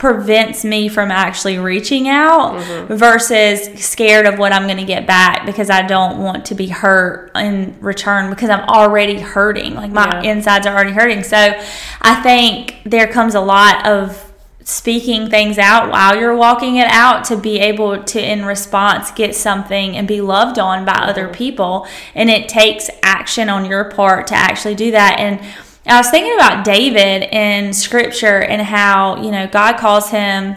prevents 0.02 0.66
me 0.66 0.90
from 0.90 1.12
actually 1.12 1.60
reaching 1.60 2.10
out 2.10 2.54
mm-hmm. 2.54 2.92
versus 2.96 3.80
scared 3.80 4.26
of 4.26 4.40
what 4.40 4.52
I'm 4.52 4.64
going 4.64 4.80
to 4.80 4.84
get 4.84 5.06
back 5.06 5.46
because 5.46 5.70
I 5.70 5.84
don't 5.84 6.18
want 6.18 6.46
to 6.46 6.56
be 6.56 6.70
hurt 6.70 7.30
in 7.36 7.80
return 7.80 8.32
because 8.32 8.50
I'm 8.50 8.68
already 8.68 9.20
hurting. 9.20 9.76
Like 9.76 9.92
my 9.92 10.24
yeah. 10.24 10.32
insides 10.32 10.66
are 10.66 10.74
already 10.74 10.94
hurting. 10.94 11.22
So 11.22 11.38
I 11.38 12.16
think 12.24 12.78
there 12.84 13.06
comes 13.06 13.36
a 13.36 13.42
lot 13.42 13.86
of 13.86 14.34
speaking 14.64 15.30
things 15.30 15.60
out 15.60 15.92
while 15.92 16.20
you're 16.20 16.36
walking 16.36 16.78
it 16.78 16.88
out 16.88 17.24
to 17.26 17.38
be 17.38 17.60
able 17.60 18.04
to 18.06 18.20
in 18.20 18.44
response 18.44 19.12
get 19.12 19.36
something 19.36 19.96
and 19.96 20.08
be 20.08 20.20
loved 20.20 20.58
on 20.58 20.84
by 20.84 20.94
other 20.94 21.26
mm-hmm. 21.26 21.36
people 21.36 21.88
and 22.16 22.32
it 22.32 22.50
takes 22.50 22.90
action 23.04 23.50
on 23.50 23.66
your 23.66 23.84
part 23.92 24.26
to 24.26 24.34
actually 24.34 24.74
do 24.74 24.90
that 24.90 25.20
and 25.20 25.40
I 25.86 25.98
was 25.98 26.10
thinking 26.10 26.36
about 26.36 26.64
David 26.64 27.24
in 27.34 27.74
scripture 27.74 28.42
and 28.42 28.62
how, 28.62 29.22
you 29.24 29.32
know, 29.32 29.48
God 29.48 29.78
calls 29.78 30.10
him 30.10 30.56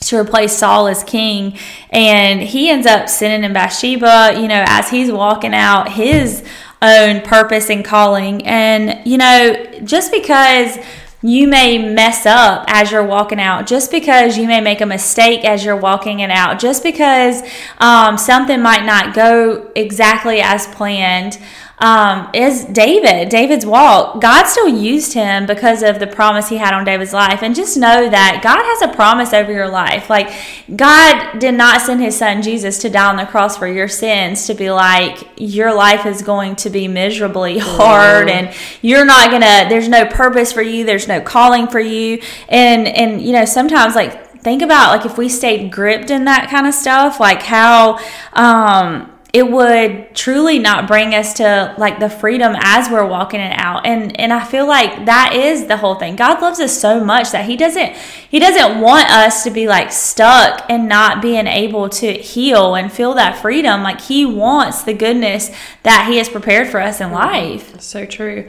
to 0.00 0.16
replace 0.16 0.56
Saul 0.56 0.88
as 0.88 1.02
king. 1.02 1.58
And 1.90 2.40
he 2.40 2.68
ends 2.68 2.86
up 2.86 3.08
sinning 3.08 3.44
in 3.44 3.52
Bathsheba, 3.52 4.34
you 4.40 4.46
know, 4.46 4.64
as 4.66 4.90
he's 4.90 5.10
walking 5.10 5.54
out 5.54 5.92
his 5.92 6.44
own 6.82 7.22
purpose 7.22 7.70
and 7.70 7.84
calling. 7.84 8.46
And, 8.46 9.06
you 9.06 9.16
know, 9.16 9.80
just 9.84 10.12
because 10.12 10.78
you 11.22 11.48
may 11.48 11.78
mess 11.78 12.26
up 12.26 12.64
as 12.68 12.92
you're 12.92 13.04
walking 13.04 13.40
out, 13.40 13.66
just 13.66 13.90
because 13.90 14.38
you 14.38 14.46
may 14.46 14.60
make 14.60 14.80
a 14.80 14.86
mistake 14.86 15.44
as 15.44 15.64
you're 15.64 15.76
walking 15.76 16.20
it 16.20 16.30
out, 16.30 16.60
just 16.60 16.82
because 16.82 17.42
um, 17.78 18.16
something 18.18 18.60
might 18.60 18.84
not 18.84 19.14
go 19.14 19.72
exactly 19.74 20.40
as 20.40 20.66
planned 20.68 21.38
um, 21.80 22.28
is 22.34 22.64
David, 22.64 23.28
David's 23.28 23.64
walk. 23.64 24.20
God 24.20 24.46
still 24.46 24.68
used 24.68 25.12
him 25.12 25.46
because 25.46 25.82
of 25.82 26.00
the 26.00 26.06
promise 26.06 26.48
he 26.48 26.56
had 26.56 26.74
on 26.74 26.84
David's 26.84 27.12
life. 27.12 27.42
And 27.42 27.54
just 27.54 27.76
know 27.76 28.08
that 28.08 28.40
God 28.42 28.62
has 28.62 28.82
a 28.82 28.94
promise 28.94 29.32
over 29.32 29.52
your 29.52 29.68
life. 29.68 30.10
Like, 30.10 30.32
God 30.74 31.38
did 31.38 31.54
not 31.54 31.80
send 31.80 32.00
his 32.00 32.16
son 32.16 32.42
Jesus 32.42 32.78
to 32.78 32.90
die 32.90 33.08
on 33.08 33.16
the 33.16 33.26
cross 33.26 33.56
for 33.56 33.68
your 33.68 33.88
sins 33.88 34.46
to 34.48 34.54
be 34.54 34.70
like, 34.70 35.28
your 35.36 35.72
life 35.72 36.04
is 36.04 36.22
going 36.22 36.56
to 36.56 36.70
be 36.70 36.88
miserably 36.88 37.58
hard 37.60 38.28
and 38.28 38.52
you're 38.82 39.04
not 39.04 39.30
gonna, 39.30 39.68
there's 39.68 39.88
no 39.88 40.04
purpose 40.04 40.52
for 40.52 40.62
you, 40.62 40.84
there's 40.84 41.06
no 41.06 41.20
calling 41.20 41.68
for 41.68 41.80
you. 41.80 42.20
And, 42.48 42.88
and, 42.88 43.22
you 43.22 43.32
know, 43.32 43.44
sometimes 43.44 43.94
like, 43.94 44.26
think 44.40 44.62
about 44.62 44.96
like 44.96 45.06
if 45.06 45.18
we 45.18 45.28
stayed 45.28 45.70
gripped 45.70 46.10
in 46.10 46.24
that 46.24 46.48
kind 46.50 46.66
of 46.66 46.74
stuff, 46.74 47.20
like 47.20 47.42
how, 47.42 47.98
um, 48.32 49.12
it 49.32 49.50
would 49.50 50.14
truly 50.14 50.58
not 50.58 50.88
bring 50.88 51.14
us 51.14 51.34
to 51.34 51.74
like 51.76 52.00
the 52.00 52.08
freedom 52.08 52.56
as 52.60 52.90
we're 52.90 53.06
walking 53.06 53.40
it 53.40 53.52
out. 53.58 53.84
And 53.84 54.18
and 54.18 54.32
i 54.32 54.42
feel 54.42 54.66
like 54.66 55.04
that 55.04 55.34
is 55.34 55.66
the 55.66 55.76
whole 55.76 55.96
thing. 55.96 56.16
God 56.16 56.40
loves 56.40 56.60
us 56.60 56.78
so 56.78 57.04
much 57.04 57.32
that 57.32 57.44
he 57.44 57.56
doesn't 57.56 57.94
he 57.94 58.38
doesn't 58.38 58.80
want 58.80 59.10
us 59.10 59.44
to 59.44 59.50
be 59.50 59.68
like 59.68 59.92
stuck 59.92 60.64
and 60.70 60.88
not 60.88 61.20
being 61.20 61.46
able 61.46 61.90
to 61.90 62.12
heal 62.12 62.74
and 62.74 62.90
feel 62.90 63.14
that 63.14 63.40
freedom. 63.40 63.82
Like 63.82 64.00
he 64.00 64.24
wants 64.24 64.82
the 64.82 64.94
goodness 64.94 65.50
that 65.82 66.08
he 66.08 66.16
has 66.16 66.30
prepared 66.30 66.68
for 66.68 66.80
us 66.80 67.00
in 67.00 67.12
life. 67.12 67.80
So 67.82 68.06
true. 68.06 68.48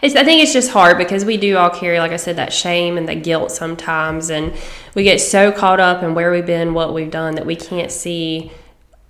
It's, 0.00 0.16
I 0.16 0.24
think 0.24 0.42
it's 0.42 0.52
just 0.52 0.70
hard 0.70 0.96
because 0.96 1.26
we 1.26 1.36
do 1.36 1.58
all 1.58 1.68
carry, 1.68 1.98
like 1.98 2.12
I 2.12 2.16
said, 2.16 2.36
that 2.36 2.54
shame 2.54 2.96
and 2.96 3.06
the 3.06 3.14
guilt 3.14 3.50
sometimes, 3.50 4.30
and 4.30 4.54
we 4.94 5.02
get 5.02 5.20
so 5.20 5.52
caught 5.52 5.78
up 5.78 6.02
in 6.02 6.14
where 6.14 6.32
we've 6.32 6.46
been, 6.46 6.72
what 6.72 6.94
we've 6.94 7.10
done, 7.10 7.34
that 7.34 7.44
we 7.44 7.54
can't 7.54 7.92
see 7.92 8.50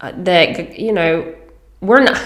that 0.01 0.79
you 0.79 0.93
know 0.93 1.35
we're 1.81 2.03
not 2.03 2.21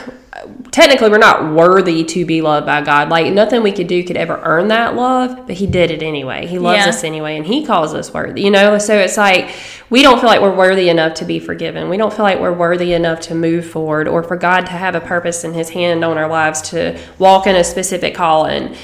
technically 0.72 1.08
we're 1.08 1.18
not 1.18 1.54
worthy 1.54 2.04
to 2.04 2.26
be 2.26 2.42
loved 2.42 2.66
by 2.66 2.82
God. 2.82 3.08
Like 3.08 3.32
nothing 3.32 3.62
we 3.62 3.72
could 3.72 3.86
do 3.86 4.02
could 4.04 4.16
ever 4.16 4.40
earn 4.42 4.68
that 4.68 4.94
love, 4.94 5.46
but 5.46 5.56
he 5.56 5.66
did 5.66 5.90
it 5.90 6.02
anyway. 6.02 6.46
He 6.46 6.58
loves 6.58 6.78
yeah. 6.78 6.88
us 6.88 7.04
anyway 7.04 7.36
and 7.36 7.46
he 7.46 7.64
calls 7.64 7.94
us 7.94 8.12
worthy. 8.12 8.42
You 8.42 8.50
know, 8.50 8.78
so 8.78 8.96
it's 8.96 9.16
like 9.16 9.54
we 9.90 10.02
don't 10.02 10.20
feel 10.20 10.28
like 10.28 10.40
we're 10.40 10.54
worthy 10.54 10.88
enough 10.88 11.14
to 11.14 11.24
be 11.24 11.38
forgiven. 11.38 11.88
We 11.88 11.96
don't 11.96 12.12
feel 12.12 12.24
like 12.24 12.40
we're 12.40 12.52
worthy 12.52 12.92
enough 12.92 13.20
to 13.22 13.34
move 13.34 13.66
forward 13.66 14.08
or 14.08 14.22
for 14.22 14.36
God 14.36 14.62
to 14.62 14.72
have 14.72 14.94
a 14.94 15.00
purpose 15.00 15.44
in 15.44 15.54
his 15.54 15.70
hand 15.70 16.04
on 16.04 16.18
our 16.18 16.28
lives 16.28 16.62
to 16.70 16.98
walk 17.18 17.46
in 17.46 17.54
a 17.54 17.64
specific 17.64 18.14
calling. 18.14 18.74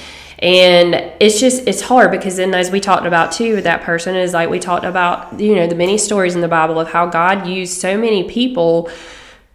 And 0.40 0.94
it's 1.20 1.38
just 1.38 1.68
it's 1.68 1.82
hard 1.82 2.10
because 2.10 2.36
then 2.36 2.54
as 2.54 2.70
we 2.70 2.80
talked 2.80 3.06
about 3.06 3.30
too, 3.32 3.60
that 3.60 3.82
person 3.82 4.16
is 4.16 4.32
like 4.32 4.48
we 4.48 4.58
talked 4.58 4.86
about, 4.86 5.38
you 5.38 5.54
know, 5.54 5.66
the 5.66 5.74
many 5.74 5.98
stories 5.98 6.34
in 6.34 6.40
the 6.40 6.48
Bible 6.48 6.80
of 6.80 6.88
how 6.88 7.06
God 7.06 7.46
used 7.46 7.78
so 7.78 7.98
many 7.98 8.24
people 8.24 8.90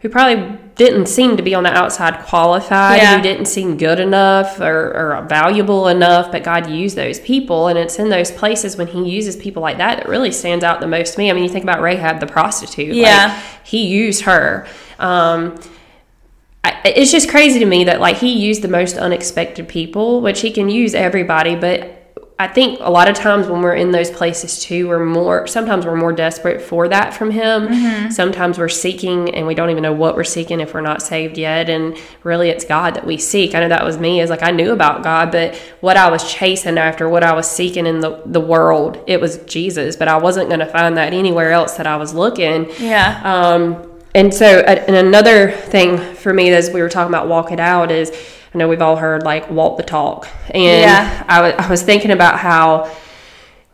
who 0.05 0.09
probably 0.09 0.59
didn't 0.75 1.07
seem 1.07 1.35
to 1.35 1.41
be 1.41 1.55
on 1.55 1.63
the 1.63 1.73
outside 1.73 2.23
qualified, 2.25 2.97
yeah. 2.97 3.15
who 3.15 3.23
didn't 3.23 3.47
seem 3.47 3.75
good 3.75 3.99
enough 3.99 4.59
or, 4.59 5.17
or, 5.17 5.25
valuable 5.27 5.87
enough, 5.87 6.31
but 6.31 6.43
God 6.43 6.69
used 6.69 6.95
those 6.95 7.19
people. 7.19 7.67
And 7.69 7.79
it's 7.79 7.97
in 7.97 8.09
those 8.09 8.29
places 8.29 8.77
when 8.77 8.85
He 8.85 9.09
uses 9.09 9.35
people 9.35 9.63
like 9.63 9.77
that 9.77 9.97
that 9.97 10.07
really 10.07 10.31
stands 10.31 10.63
out 10.63 10.79
the 10.79 10.87
most 10.87 11.13
to 11.13 11.19
me. 11.19 11.31
I 11.31 11.33
mean, 11.33 11.41
you 11.41 11.49
think 11.49 11.63
about 11.63 11.81
Rahab 11.81 12.19
the 12.19 12.27
prostitute. 12.27 12.93
Yeah. 12.93 13.33
Like, 13.33 13.65
he 13.65 13.87
used 13.87 14.21
her. 14.23 14.67
Um, 14.99 15.59
it's 16.85 17.11
just 17.11 17.29
crazy 17.29 17.59
to 17.59 17.65
me 17.65 17.83
that 17.85 17.99
like 17.99 18.17
he 18.17 18.31
used 18.31 18.61
the 18.61 18.67
most 18.67 18.97
unexpected 18.97 19.67
people, 19.67 20.21
which 20.21 20.41
he 20.41 20.51
can 20.51 20.69
use 20.69 20.93
everybody, 20.93 21.55
but 21.55 21.95
I 22.37 22.49
think 22.49 22.79
a 22.81 22.91
lot 22.91 23.07
of 23.07 23.15
times 23.15 23.47
when 23.47 23.61
we're 23.61 23.75
in 23.75 23.91
those 23.91 24.11
places 24.11 24.61
too, 24.61 24.89
we're 24.89 25.05
more 25.05 25.47
sometimes 25.47 25.85
we're 25.85 25.95
more 25.95 26.11
desperate 26.11 26.61
for 26.61 26.89
that 26.89 27.13
from 27.13 27.31
him. 27.31 27.67
Mm-hmm. 27.67 28.09
Sometimes 28.09 28.57
we're 28.57 28.67
seeking 28.67 29.33
and 29.33 29.47
we 29.47 29.55
don't 29.55 29.69
even 29.69 29.83
know 29.83 29.93
what 29.93 30.17
we're 30.17 30.25
seeking 30.25 30.59
if 30.59 30.73
we're 30.73 30.81
not 30.81 31.01
saved 31.01 31.37
yet. 31.37 31.69
And 31.69 31.97
really 32.23 32.49
it's 32.49 32.65
God 32.65 32.95
that 32.95 33.05
we 33.05 33.17
seek. 33.17 33.55
I 33.55 33.61
know 33.61 33.69
that 33.69 33.85
was 33.85 33.97
me, 33.97 34.19
is 34.19 34.29
like 34.29 34.43
I 34.43 34.51
knew 34.51 34.73
about 34.73 35.01
God, 35.01 35.31
but 35.31 35.55
what 35.79 35.95
I 35.95 36.09
was 36.09 36.29
chasing 36.29 36.77
after, 36.77 37.07
what 37.07 37.23
I 37.23 37.33
was 37.33 37.49
seeking 37.49 37.85
in 37.85 38.01
the, 38.01 38.21
the 38.25 38.41
world, 38.41 39.01
it 39.07 39.21
was 39.21 39.37
Jesus. 39.45 39.95
But 39.95 40.09
I 40.09 40.17
wasn't 40.17 40.49
gonna 40.49 40.67
find 40.67 40.97
that 40.97 41.13
anywhere 41.13 41.51
else 41.51 41.77
that 41.77 41.87
I 41.87 41.95
was 41.95 42.13
looking. 42.13 42.69
Yeah. 42.79 43.21
Um 43.23 43.94
and 44.15 44.33
so, 44.33 44.45
and 44.45 44.95
another 44.95 45.51
thing 45.51 45.97
for 46.15 46.33
me, 46.33 46.49
as 46.51 46.71
we 46.71 46.81
were 46.81 46.89
talking 46.89 47.13
about 47.13 47.27
walk 47.27 47.51
it 47.51 47.59
out, 47.59 47.91
is 47.91 48.11
I 48.53 48.57
know 48.57 48.69
we've 48.69 48.81
all 48.81 48.95
heard 48.95 49.23
like 49.23 49.51
walk 49.51 49.75
the 49.75 49.83
talk. 49.83 50.27
And 50.49 50.81
yeah. 50.81 51.25
I, 51.27 51.41
w- 51.41 51.55
I 51.57 51.69
was 51.69 51.81
thinking 51.83 52.11
about 52.11 52.39
how 52.39 52.89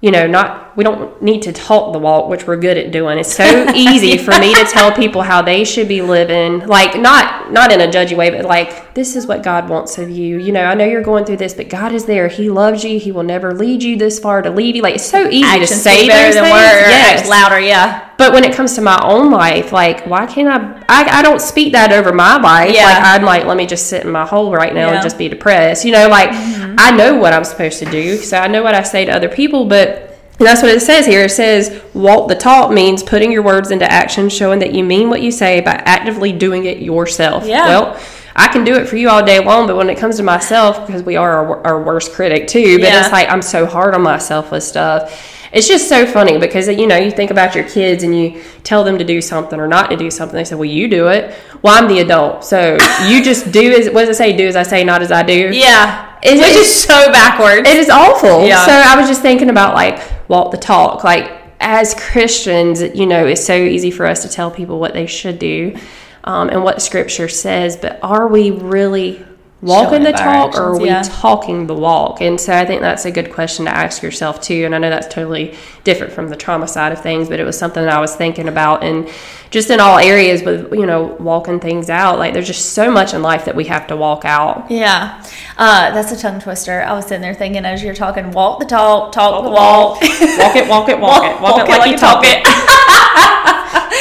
you 0.02 0.10
know, 0.10 0.26
not 0.26 0.76
we 0.76 0.84
don't 0.84 1.22
need 1.22 1.44
to 1.44 1.54
talk 1.54 1.94
the 1.94 2.00
walk, 2.00 2.28
which 2.28 2.48
we're 2.48 2.58
good 2.58 2.76
at 2.76 2.92
doing. 2.92 3.20
It's 3.20 3.32
so 3.32 3.72
easy 3.76 4.18
for 4.18 4.38
me 4.40 4.54
to 4.56 4.64
tell 4.66 4.92
people 4.92 5.22
how 5.22 5.44
they 5.44 5.64
should 5.64 5.88
be 5.88 6.02
living, 6.02 6.66
like 6.66 7.00
not 7.00 7.52
not 7.52 7.72
in 7.72 7.82
a 7.82 7.88
judgy 7.88 8.18
way, 8.18 8.32
but 8.32 8.44
like 8.46 8.96
this 8.96 9.16
is 9.16 9.28
what 9.28 9.44
God 9.44 9.70
wants 9.70 10.00
of 10.00 10.10
you. 10.10 10.40
You 10.40 10.52
know, 10.54 10.66
I 10.66 10.74
know 10.74 10.86
you're 10.86 11.04
going 11.04 11.26
through 11.26 11.38
this, 11.38 11.54
but 11.54 11.70
God 11.70 11.94
is 11.94 12.06
there. 12.06 12.30
He 12.30 12.50
loves 12.50 12.84
you. 12.84 13.00
He 13.00 13.12
will 13.12 13.24
never 13.24 13.54
lead 13.54 13.84
you 13.84 13.96
this 13.96 14.18
far 14.18 14.42
to 14.42 14.50
leave 14.50 14.76
you. 14.76 14.82
Like 14.82 14.96
it's 14.96 15.06
so 15.06 15.30
easy 15.30 15.44
Actions 15.44 15.70
to 15.70 15.76
say 15.76 16.08
better 16.08 16.34
than 16.34 16.44
words. 16.46 16.54
Yes, 16.54 17.30
louder, 17.30 17.60
yeah. 17.60 18.10
But 18.22 18.34
when 18.34 18.44
it 18.44 18.54
comes 18.54 18.76
to 18.76 18.82
my 18.82 19.04
own 19.04 19.32
life, 19.32 19.72
like 19.72 20.06
why 20.06 20.28
can't 20.28 20.48
I, 20.48 20.84
I? 20.88 21.10
I, 21.10 21.22
don't 21.24 21.42
speak 21.42 21.74
that 21.74 21.92
over 21.92 22.14
my 22.14 22.38
life. 22.38 22.72
Yeah. 22.72 22.86
Like 22.86 23.04
I'm 23.04 23.24
like, 23.24 23.46
let 23.46 23.58
me 23.58 23.66
just 23.66 23.88
sit 23.88 24.04
in 24.06 24.12
my 24.12 24.28
hole 24.28 24.54
right 24.54 24.76
now 24.76 24.90
yeah. 24.90 24.94
and 24.94 25.02
just 25.02 25.18
be 25.18 25.28
depressed. 25.28 25.86
You 25.86 25.92
know, 25.92 26.08
like 26.08 26.30
mm-hmm. 26.30 26.76
I 26.78 26.92
know 26.92 27.16
what 27.16 27.34
I'm 27.34 27.44
supposed 27.44 27.80
to 27.80 27.86
do, 27.86 28.18
so 28.18 28.38
I 28.38 28.46
know 28.46 28.62
what 28.62 28.76
I 28.76 28.84
say 28.84 29.06
to 29.06 29.12
other 29.12 29.28
people, 29.28 29.66
but 29.66 30.20
and 30.38 30.46
that's 30.46 30.62
what 30.62 30.70
it 30.70 30.82
says 30.82 31.08
here. 31.08 31.24
It 31.24 31.32
says, 31.32 31.84
walk 31.96 32.28
the 32.28 32.36
talk 32.36 32.72
means 32.72 33.02
putting 33.02 33.32
your 33.32 33.42
words 33.42 33.72
into 33.72 33.92
action, 33.92 34.30
showing 34.30 34.60
that 34.60 34.76
you 34.76 34.84
mean 34.84 35.10
what 35.10 35.24
you 35.24 35.32
say 35.32 35.60
by 35.60 35.72
actively 35.72 36.32
doing 36.32 36.66
it 36.66 36.78
yourself. 36.78 37.48
Yeah. 37.48 37.70
Well, 37.70 38.00
I 38.36 38.50
can 38.50 38.64
do 38.64 38.76
it 38.76 38.88
for 38.88 38.98
you 38.98 39.10
all 39.10 39.26
day 39.26 39.44
long, 39.44 39.66
but 39.66 39.78
when 39.78 39.90
it 39.90 39.98
comes 39.98 40.18
to 40.18 40.24
myself, 40.24 40.86
because 40.86 41.02
we 41.02 41.16
are 41.16 41.44
our, 41.44 41.66
our 41.66 41.84
worst 41.84 42.12
critic 42.12 42.48
too, 42.48 42.78
but 42.78 42.88
yeah. 42.88 43.02
it's 43.02 43.12
like 43.12 43.30
I'm 43.30 43.42
so 43.42 43.66
hard 43.66 43.96
on 43.96 44.04
myself 44.04 44.52
with 44.52 44.64
stuff. 44.64 45.40
It's 45.54 45.68
just 45.68 45.90
so 45.90 46.06
funny 46.06 46.38
because 46.38 46.68
you 46.68 46.88
know 46.88 46.96
you 46.98 47.12
think 47.12 47.32
about 47.32 47.56
your 47.56 47.68
kids 47.68 48.04
and 48.04 48.18
you 48.18 48.42
tell 48.64 48.84
them 48.84 48.98
to 48.98 49.04
do 49.04 49.22
something 49.22 49.60
or 49.60 49.68
not 49.68 49.90
to 49.90 49.98
do 49.98 50.10
something. 50.12 50.36
They 50.36 50.44
say, 50.44 50.56
"Well, 50.56 50.66
you 50.66 50.88
do 50.88 51.08
it." 51.08 51.36
Well, 51.62 51.74
I'm 51.82 51.88
the 51.88 52.00
adult, 52.00 52.44
so 52.44 52.78
you 53.08 53.24
just 53.24 53.52
do 53.52 53.72
as 53.72 53.88
what 53.90 54.02
does 54.06 54.10
it 54.10 54.16
say? 54.18 54.36
Do 54.36 54.48
as 54.48 54.56
I 54.56 54.64
say, 54.64 54.84
not 54.84 55.02
as 55.02 55.12
I 55.12 55.24
do. 55.24 55.52
Yeah. 55.54 56.08
It's- 56.24 56.40
Which 56.40 56.50
it's- 56.50 56.68
is 56.68 56.84
so 56.84 57.12
backwards. 57.12 57.68
It 57.68 57.78
is 57.78 57.90
awful. 57.90 58.46
Yeah. 58.48 58.66
So 58.66 58.72
I 58.72 58.96
was 59.00 59.08
just 59.10 59.22
thinking 59.22 59.50
about 59.50 59.74
like 59.74 60.02
walk 60.30 60.52
the 60.52 60.58
talk. 60.58 61.04
Like 61.04 61.32
as 61.60 61.94
Christians, 61.96 62.82
you 62.82 63.06
know, 63.06 63.26
it's 63.26 63.44
so 63.46 63.56
easy 63.56 63.92
for 63.92 64.06
us 64.06 64.22
to 64.24 64.30
tell 64.30 64.50
people 64.52 64.80
what 64.80 64.94
they 64.94 65.06
should 65.06 65.38
do 65.40 65.76
um, 66.24 66.50
and 66.50 66.64
what 66.64 66.82
Scripture 66.82 67.28
says, 67.28 67.78
but 67.78 68.00
are 68.04 68.28
we 68.28 68.52
really 68.52 69.24
walking 69.62 70.04
the 70.04 70.10
it 70.10 70.18
talk 70.18 70.56
or 70.56 70.74
are 70.74 70.80
we 70.80 70.88
yeah. 70.88 71.04
talking 71.04 71.68
the 71.68 71.76
walk? 71.76 72.22
And 72.22 72.40
so 72.40 72.54
I 72.54 72.66
think 72.66 72.82
that's 72.82 73.06
a 73.06 73.12
good 73.12 73.32
question 73.32 73.66
to 73.66 73.72
ask 73.72 74.02
yourself 74.02 74.42
too. 74.42 74.66
And 74.66 74.74
I 74.74 74.78
know 74.80 74.90
that's 74.90 75.14
totally 75.14 75.56
different 75.84 76.14
from 76.14 76.30
the 76.30 76.36
trauma 76.36 76.68
side 76.68 76.92
of 76.92 77.02
things, 77.02 77.30
but 77.30 77.40
it 77.40 77.44
was 77.44 77.58
something 77.58 77.84
that 77.84 77.94
I 77.94 78.00
was 78.00 78.16
thinking 78.16 78.48
about 78.48 78.84
and 78.84 79.10
just 79.52 79.70
in 79.70 79.82
all 79.82 79.98
areas 79.98 80.44
with 80.44 80.74
you 80.74 80.86
know 80.86 81.04
walking 81.20 81.60
things 81.60 81.90
out. 81.90 82.18
Like 82.18 82.34
there's 82.34 82.48
just 82.48 82.74
so 82.74 82.90
much 82.90 83.14
in 83.14 83.22
life 83.22 83.46
that 83.46 83.56
we 83.56 83.66
have 83.66 83.86
to 83.88 83.98
walk 83.98 84.26
out. 84.26 84.72
Yeah, 84.72 85.24
uh, 85.58 85.92
that's 85.92 86.12
a 86.12 86.18
tongue 86.18 86.40
twister. 86.40 86.82
I 86.82 86.94
was 86.94 87.06
sitting 87.06 87.22
there 87.22 87.36
thinking 87.36 87.66
as 87.66 87.84
you're 87.84 87.94
talking, 87.94 88.32
walk 88.32 88.60
the 88.60 88.66
talk, 88.66 89.12
talk 89.12 89.44
the 89.44 89.50
walk, 89.50 90.02
Walk 90.02 90.56
it, 90.56 90.68
walk 90.70 90.90
it, 90.90 91.00
walk, 91.00 91.24
it, 91.26 91.42
walk, 91.42 91.68
it 91.68 91.70
like, 91.70 91.92
you 91.92 91.98
talk 91.98 92.24
it. 92.26 92.44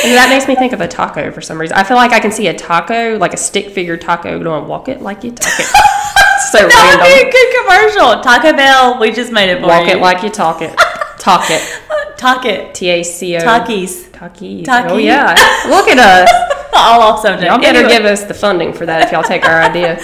And 0.04 0.16
that 0.16 0.28
makes 0.30 0.48
me 0.48 0.54
think 0.56 0.72
of 0.72 0.80
a 0.80 0.88
taco 0.88 1.30
for 1.30 1.40
some 1.40 1.60
reason. 1.60 1.76
I 1.76 1.84
feel 1.84 1.96
like 1.96 2.12
I 2.12 2.20
can 2.20 2.32
see 2.32 2.48
a 2.48 2.54
taco, 2.54 3.18
like 3.18 3.34
a 3.34 3.36
stick 3.36 3.70
figure 3.70 3.96
taco, 3.96 4.42
going 4.42 4.66
walk 4.66 4.88
it 4.88 5.02
like 5.02 5.22
you 5.24 5.30
talk 5.32 5.60
it. 5.60 5.66
so 6.52 6.66
That 6.68 6.96
would 6.98 7.04
be 7.04 7.28
a 7.28 7.30
good 7.30 7.50
commercial. 7.62 8.22
Taco 8.22 8.56
Bell, 8.56 8.98
we 8.98 9.12
just 9.12 9.30
made 9.32 9.50
it 9.50 9.60
for 9.60 9.66
Walk 9.66 9.86
you. 9.86 9.94
it 9.94 10.00
like 10.00 10.22
you 10.22 10.30
talk 10.30 10.62
it. 10.62 10.76
Talk 11.18 11.50
it. 11.50 11.62
Talk 12.16 12.44
it. 12.44 12.74
T 12.74 12.90
A 12.90 13.02
C 13.02 13.36
O. 13.36 13.40
Talkies. 13.40 14.08
Talkies. 14.10 14.66
Talkie. 14.66 14.90
Oh 14.90 14.96
yeah. 14.98 15.30
Look 15.68 15.88
at 15.88 15.98
us. 15.98 16.30
All 16.74 17.00
off 17.00 17.20
subject. 17.22 17.50
Y'all 17.50 17.58
better 17.58 17.78
Anyway. 17.78 17.94
give 17.96 18.04
us 18.04 18.24
the 18.24 18.34
funding 18.34 18.74
for 18.74 18.84
that 18.84 19.02
if 19.04 19.10
y'all 19.12 19.22
take 19.22 19.42
our 19.46 19.62
idea. 19.62 19.98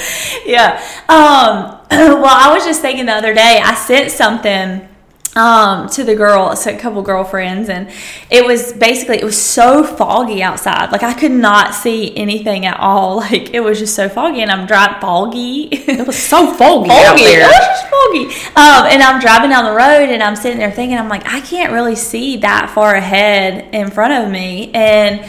yeah. 0.46 0.80
Um, 1.10 1.78
well, 1.90 2.24
I 2.26 2.50
was 2.54 2.64
just 2.64 2.80
thinking 2.80 3.04
the 3.04 3.12
other 3.12 3.34
day, 3.34 3.60
I 3.62 3.74
sent 3.74 4.10
something 4.10 4.88
um, 5.36 5.88
to 5.90 6.02
the 6.02 6.14
girl, 6.14 6.50
a 6.50 6.78
couple 6.78 7.02
girlfriends, 7.02 7.68
and 7.68 7.90
it 8.30 8.44
was 8.44 8.72
basically 8.72 9.18
it 9.18 9.24
was 9.24 9.40
so 9.40 9.84
foggy 9.84 10.42
outside. 10.42 10.90
Like 10.90 11.02
I 11.02 11.14
could 11.14 11.30
not 11.30 11.74
see 11.74 12.16
anything 12.16 12.66
at 12.66 12.80
all. 12.80 12.96
Like 13.26 13.54
it 13.54 13.60
was 13.60 13.78
just 13.80 13.94
so 13.94 14.08
foggy, 14.08 14.40
and 14.40 14.50
I'm 14.50 14.66
driving 14.66 15.00
foggy. 15.00 15.68
It 15.72 16.06
was 16.06 16.16
so 16.16 16.52
foggy, 16.54 16.90
out 16.90 17.12
foggy. 17.12 17.24
there. 17.24 17.40
It 17.40 17.46
was 17.46 17.66
just 17.66 17.86
foggy. 17.86 18.24
Um, 18.56 18.86
and 18.92 19.02
I'm 19.02 19.20
driving 19.20 19.50
down 19.50 19.64
the 19.64 19.72
road 19.72 20.10
and 20.12 20.22
I'm 20.22 20.36
sitting 20.36 20.58
there 20.58 20.70
thinking, 20.70 20.98
I'm 20.98 21.08
like, 21.08 21.26
I 21.26 21.40
can't 21.40 21.72
really 21.72 21.96
see 21.96 22.38
that 22.38 22.70
far 22.70 22.94
ahead 22.94 23.74
in 23.74 23.90
front 23.90 24.12
of 24.24 24.30
me. 24.30 24.70
And 24.72 25.24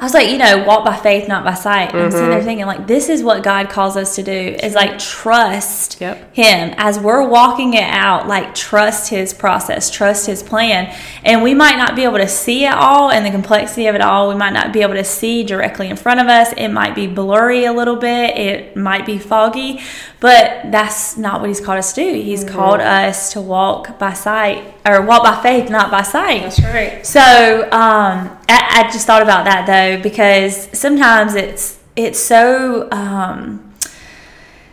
I 0.00 0.04
was 0.04 0.14
like, 0.14 0.30
you 0.30 0.38
know, 0.38 0.64
walk 0.64 0.84
by 0.84 0.96
faith, 0.96 1.28
not 1.28 1.44
by 1.44 1.52
sight. 1.52 1.92
And 1.92 2.00
I'm 2.02 2.10
sitting 2.10 2.24
Mm-hmm. 2.26 2.30
there 2.30 2.42
thinking, 2.42 2.66
like, 2.66 2.86
this 2.86 3.10
is 3.10 3.22
what 3.22 3.42
God 3.42 3.68
calls 3.68 3.96
us 3.98 4.16
to 4.16 4.22
do 4.22 4.32
is 4.62 4.74
like 4.74 4.98
trust 4.98 6.00
Yep. 6.00 6.34
Him 6.34 6.74
as 6.78 6.98
we're 6.98 7.26
walking 7.28 7.74
it 7.74 7.82
out, 7.84 8.26
like 8.26 8.54
trust 8.54 9.10
His 9.10 9.34
process, 9.34 9.90
trust 9.90 10.26
His 10.26 10.42
plan. 10.42 10.94
And 11.22 11.42
we 11.42 11.52
might 11.54 11.76
not 11.76 11.94
be 11.96 12.04
able 12.04 12.16
to 12.16 12.28
see 12.28 12.64
it 12.64 12.72
all 12.72 13.10
and 13.10 13.26
the 13.26 13.30
complexity 13.30 13.86
of 13.88 13.94
it 13.94 14.00
all. 14.00 14.28
We 14.30 14.34
might 14.36 14.54
not 14.54 14.72
be 14.72 14.80
able 14.80 14.94
to 14.94 15.04
see 15.04 15.44
directly 15.44 15.90
in 15.90 15.96
front 15.96 16.18
of 16.20 16.28
us. 16.28 16.52
It 16.56 16.68
might 16.68 16.94
be 16.94 17.06
blurry 17.06 17.66
a 17.66 17.72
little 17.72 17.96
bit, 17.96 18.36
it 18.38 18.76
might 18.76 19.04
be 19.04 19.18
foggy, 19.18 19.80
but 20.20 20.70
that's 20.72 21.18
not 21.18 21.40
what 21.40 21.48
He's 21.48 21.60
called 21.60 21.78
us 21.78 21.92
to 21.92 22.00
do. 22.02 22.14
He's 22.22 22.44
Mm-hmm. 22.44 22.54
called 22.54 22.80
us 22.80 23.32
to 23.34 23.40
walk 23.42 23.98
by 23.98 24.14
sight 24.14 24.64
or 24.86 25.02
walk 25.02 25.22
by 25.24 25.42
faith, 25.42 25.68
not 25.68 25.90
by 25.90 26.00
sight. 26.02 26.42
That's 26.42 26.60
right. 26.62 27.06
So 27.06 27.68
um, 27.70 28.38
I, 28.50 28.80
I 28.80 28.92
just 28.92 29.06
thought 29.06 29.22
about 29.22 29.44
that 29.44 29.66
though 29.66 30.02
because 30.02 30.68
sometimes 30.78 31.34
it's 31.34 31.78
it's 31.96 32.18
so 32.18 32.88
um, 32.90 33.74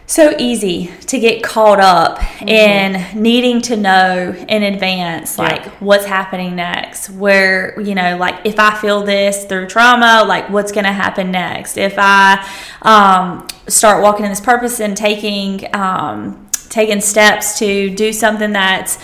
so 0.06 0.34
easy 0.40 0.90
to 1.08 1.20
get 1.20 1.44
caught 1.44 1.80
up 1.82 2.22
in 2.42 3.06
needing 3.22 3.62
to 3.62 3.76
know 3.76 4.34
in 4.48 4.64
advance 4.64 5.38
like 5.38 5.66
what's 5.82 6.06
happening 6.06 6.56
next 6.56 7.10
where 7.10 7.80
you 7.82 7.94
know 7.94 8.16
like 8.16 8.46
if 8.46 8.58
i 8.58 8.74
feel 8.80 9.04
this 9.04 9.44
through 9.44 9.68
trauma 9.68 10.24
like 10.26 10.50
what's 10.50 10.72
going 10.72 10.86
to 10.86 10.94
happen 10.94 11.30
next? 11.30 11.78
If 11.78 11.96
i 11.98 12.48
um, 12.84 13.48
start 13.68 14.02
walking 14.02 14.24
in 14.26 14.32
this 14.32 14.40
purpose 14.40 14.80
and 14.80 14.96
taking 14.96 15.68
um, 15.76 16.48
taking 16.70 17.02
steps 17.02 17.60
to 17.60 17.90
do 17.94 18.14
something 18.14 18.54
that's 18.54 18.98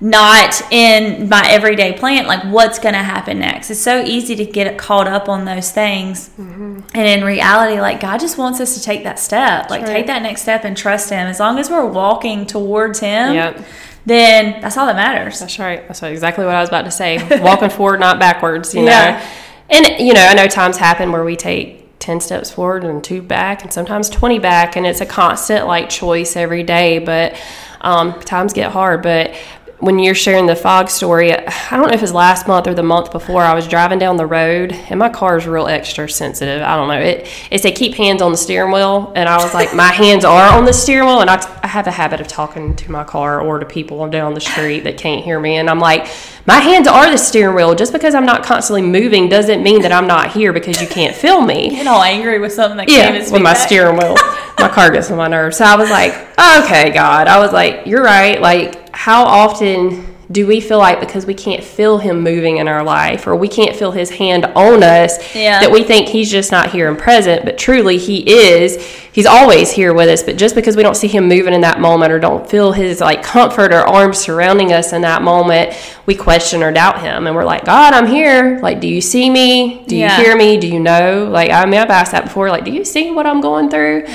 not 0.00 0.60
in 0.70 1.28
my 1.28 1.42
everyday 1.48 1.92
plan 1.92 2.26
like 2.26 2.42
what's 2.44 2.78
going 2.78 2.92
to 2.92 3.02
happen 3.02 3.38
next 3.38 3.70
it's 3.70 3.80
so 3.80 4.02
easy 4.04 4.36
to 4.36 4.44
get 4.44 4.76
caught 4.76 5.08
up 5.08 5.28
on 5.28 5.44
those 5.46 5.70
things 5.72 6.28
Mm-hmm. 6.38 6.80
and 6.94 7.08
in 7.08 7.24
reality 7.24 7.80
like 7.80 8.00
god 8.00 8.20
just 8.20 8.36
wants 8.36 8.60
us 8.60 8.74
to 8.74 8.82
take 8.82 9.04
that 9.04 9.18
step 9.18 9.70
like 9.70 9.82
right. 9.82 9.90
take 9.92 10.06
that 10.08 10.20
next 10.22 10.42
step 10.42 10.64
and 10.64 10.76
trust 10.76 11.08
him 11.08 11.26
as 11.26 11.40
long 11.40 11.58
as 11.58 11.70
we're 11.70 11.86
walking 11.86 12.44
towards 12.46 13.00
him 13.00 13.34
Yep. 13.34 13.64
then 14.04 14.60
that's 14.60 14.76
all 14.76 14.84
that 14.86 14.96
matters 14.96 15.40
That's 15.40 15.58
right. 15.58 15.86
That's 15.88 16.02
exactly 16.02 16.44
what 16.44 16.54
I 16.54 16.60
was 16.60 16.68
about 16.68 16.84
to 16.84 16.90
say. 16.90 17.16
Walking 17.40 17.70
forward, 17.78 17.98
not 18.00 18.18
backwards. 18.20 18.74
You 18.74 18.84
Yeah. 18.84 19.18
know, 19.18 19.26
and 19.70 20.00
you 20.00 20.12
know, 20.14 20.20
I 20.20 20.34
know 20.34 20.46
times 20.46 20.76
happen 20.76 21.10
where 21.10 21.24
we 21.24 21.34
take 21.36 21.98
ten 21.98 22.20
steps 22.20 22.50
forward 22.52 22.84
and 22.84 23.02
two 23.02 23.20
back, 23.22 23.62
and 23.64 23.72
sometimes 23.72 24.08
twenty 24.08 24.38
back, 24.38 24.76
and 24.76 24.86
it's 24.86 25.00
a 25.00 25.06
constant 25.06 25.66
like 25.66 25.88
choice 25.88 26.36
every 26.36 26.62
day. 26.62 27.00
But 27.00 27.34
um, 27.80 28.20
times 28.20 28.52
get 28.52 28.70
hard. 28.70 29.02
But 29.02 29.34
when 29.78 29.98
you're 29.98 30.14
sharing 30.14 30.46
the 30.46 30.56
fog 30.56 30.88
story, 30.88 31.32
I 31.34 31.70
don't 31.70 31.88
know 31.88 31.92
if 31.92 31.96
it 31.96 32.00
was 32.00 32.12
last 32.14 32.48
month 32.48 32.66
or 32.66 32.72
the 32.72 32.82
month 32.82 33.12
before. 33.12 33.42
I 33.42 33.54
was 33.54 33.68
driving 33.68 33.98
down 33.98 34.16
the 34.16 34.24
road, 34.26 34.72
and 34.72 34.98
my 34.98 35.10
car 35.10 35.36
is 35.36 35.46
real 35.46 35.66
extra 35.66 36.08
sensitive. 36.08 36.62
I 36.62 36.76
don't 36.76 36.88
know. 36.88 36.98
It 36.98 37.28
it 37.50 37.60
said 37.60 37.76
keep 37.76 37.94
hands 37.94 38.22
on 38.22 38.30
the 38.30 38.38
steering 38.38 38.72
wheel, 38.72 39.12
and 39.14 39.28
I 39.28 39.36
was 39.42 39.52
like, 39.52 39.74
my 39.74 39.92
hands 39.92 40.24
are 40.24 40.56
on 40.56 40.64
the 40.64 40.72
steering 40.72 41.06
wheel, 41.06 41.20
and 41.20 41.28
I, 41.28 41.60
I 41.62 41.66
have 41.66 41.86
a 41.86 41.90
habit 41.90 42.20
of 42.22 42.26
talking 42.26 42.74
to 42.76 42.90
my 42.90 43.04
car 43.04 43.40
or 43.40 43.58
to 43.58 43.66
people 43.66 44.08
down 44.08 44.32
the 44.32 44.40
street 44.40 44.80
that 44.84 44.96
can't 44.96 45.22
hear 45.22 45.38
me, 45.38 45.56
and 45.56 45.68
I'm 45.68 45.78
like, 45.80 46.08
my 46.46 46.58
hands 46.60 46.86
are 46.86 47.10
the 47.10 47.18
steering 47.18 47.54
wheel. 47.54 47.74
Just 47.74 47.92
because 47.92 48.14
I'm 48.14 48.24
not 48.24 48.44
constantly 48.44 48.82
moving 48.82 49.28
doesn't 49.28 49.62
mean 49.62 49.82
that 49.82 49.92
I'm 49.92 50.06
not 50.06 50.32
here 50.32 50.52
because 50.52 50.80
you 50.80 50.86
can't 50.88 51.14
feel 51.14 51.42
me. 51.42 51.70
get 51.76 51.86
all 51.86 52.02
angry 52.02 52.38
with 52.38 52.52
something 52.52 52.78
that 52.78 52.88
Yeah, 52.88 53.12
with 53.18 53.42
my 53.42 53.52
back. 53.52 53.66
steering 53.66 53.98
wheel. 53.98 54.14
my 54.58 54.68
car 54.68 54.90
gets 54.90 55.10
on 55.10 55.18
my 55.18 55.28
nerves. 55.28 55.56
So 55.58 55.64
I 55.64 55.76
was 55.76 55.90
like, 55.90 56.12
okay, 56.38 56.90
God. 56.90 57.26
I 57.26 57.40
was 57.40 57.52
like, 57.52 57.84
you're 57.86 58.02
right. 58.02 58.40
Like, 58.40 58.85
how 58.96 59.24
often 59.24 60.14
do 60.32 60.44
we 60.44 60.60
feel 60.60 60.78
like 60.78 60.98
because 60.98 61.24
we 61.24 61.34
can't 61.34 61.62
feel 61.62 61.98
him 61.98 62.20
moving 62.20 62.56
in 62.56 62.66
our 62.66 62.82
life 62.82 63.28
or 63.28 63.36
we 63.36 63.46
can't 63.46 63.76
feel 63.76 63.92
his 63.92 64.10
hand 64.10 64.44
on 64.56 64.82
us 64.82 65.18
Yeah. 65.36 65.60
that 65.60 65.70
we 65.70 65.84
think 65.84 66.08
he's 66.08 66.28
just 66.28 66.50
not 66.50 66.70
here 66.72 66.88
and 66.88 66.98
present 66.98 67.44
but 67.44 67.58
truly 67.58 67.96
he 67.96 68.28
is. 68.28 68.84
He's 69.12 69.24
always 69.26 69.70
here 69.70 69.94
with 69.94 70.08
us 70.08 70.24
but 70.24 70.36
just 70.36 70.56
because 70.56 70.76
we 70.76 70.82
don't 70.82 70.96
see 70.96 71.06
him 71.06 71.28
moving 71.28 71.54
in 71.54 71.60
that 71.60 71.78
moment 71.78 72.10
or 72.10 72.18
don't 72.18 72.48
feel 72.50 72.72
his 72.72 73.00
like 73.00 73.22
comfort 73.22 73.72
or 73.72 73.82
arms 73.86 74.18
surrounding 74.18 74.72
us 74.72 74.92
in 74.92 75.02
that 75.02 75.22
moment 75.22 75.72
we 76.06 76.16
question 76.16 76.60
or 76.62 76.72
doubt 76.72 77.00
him. 77.02 77.28
And 77.28 77.36
we're 77.36 77.44
like 77.44 77.64
god 77.64 77.92
i'm 77.94 78.06
here. 78.06 78.58
Like 78.60 78.80
do 78.80 78.88
you 78.88 79.00
see 79.00 79.30
me? 79.30 79.84
Do 79.86 79.94
you 79.94 80.02
Yeah. 80.06 80.16
hear 80.20 80.36
me? 80.36 80.56
Do 80.56 80.66
you 80.66 80.80
know? 80.80 81.28
Like 81.30 81.50
i 81.52 81.64
mean 81.66 81.78
i've 81.80 81.90
asked 81.90 82.10
that 82.12 82.24
before 82.24 82.48
like 82.50 82.64
do 82.64 82.72
you 82.72 82.84
see 82.84 83.12
what 83.12 83.26
i'm 83.28 83.40
going 83.40 83.68
through? 83.70 84.06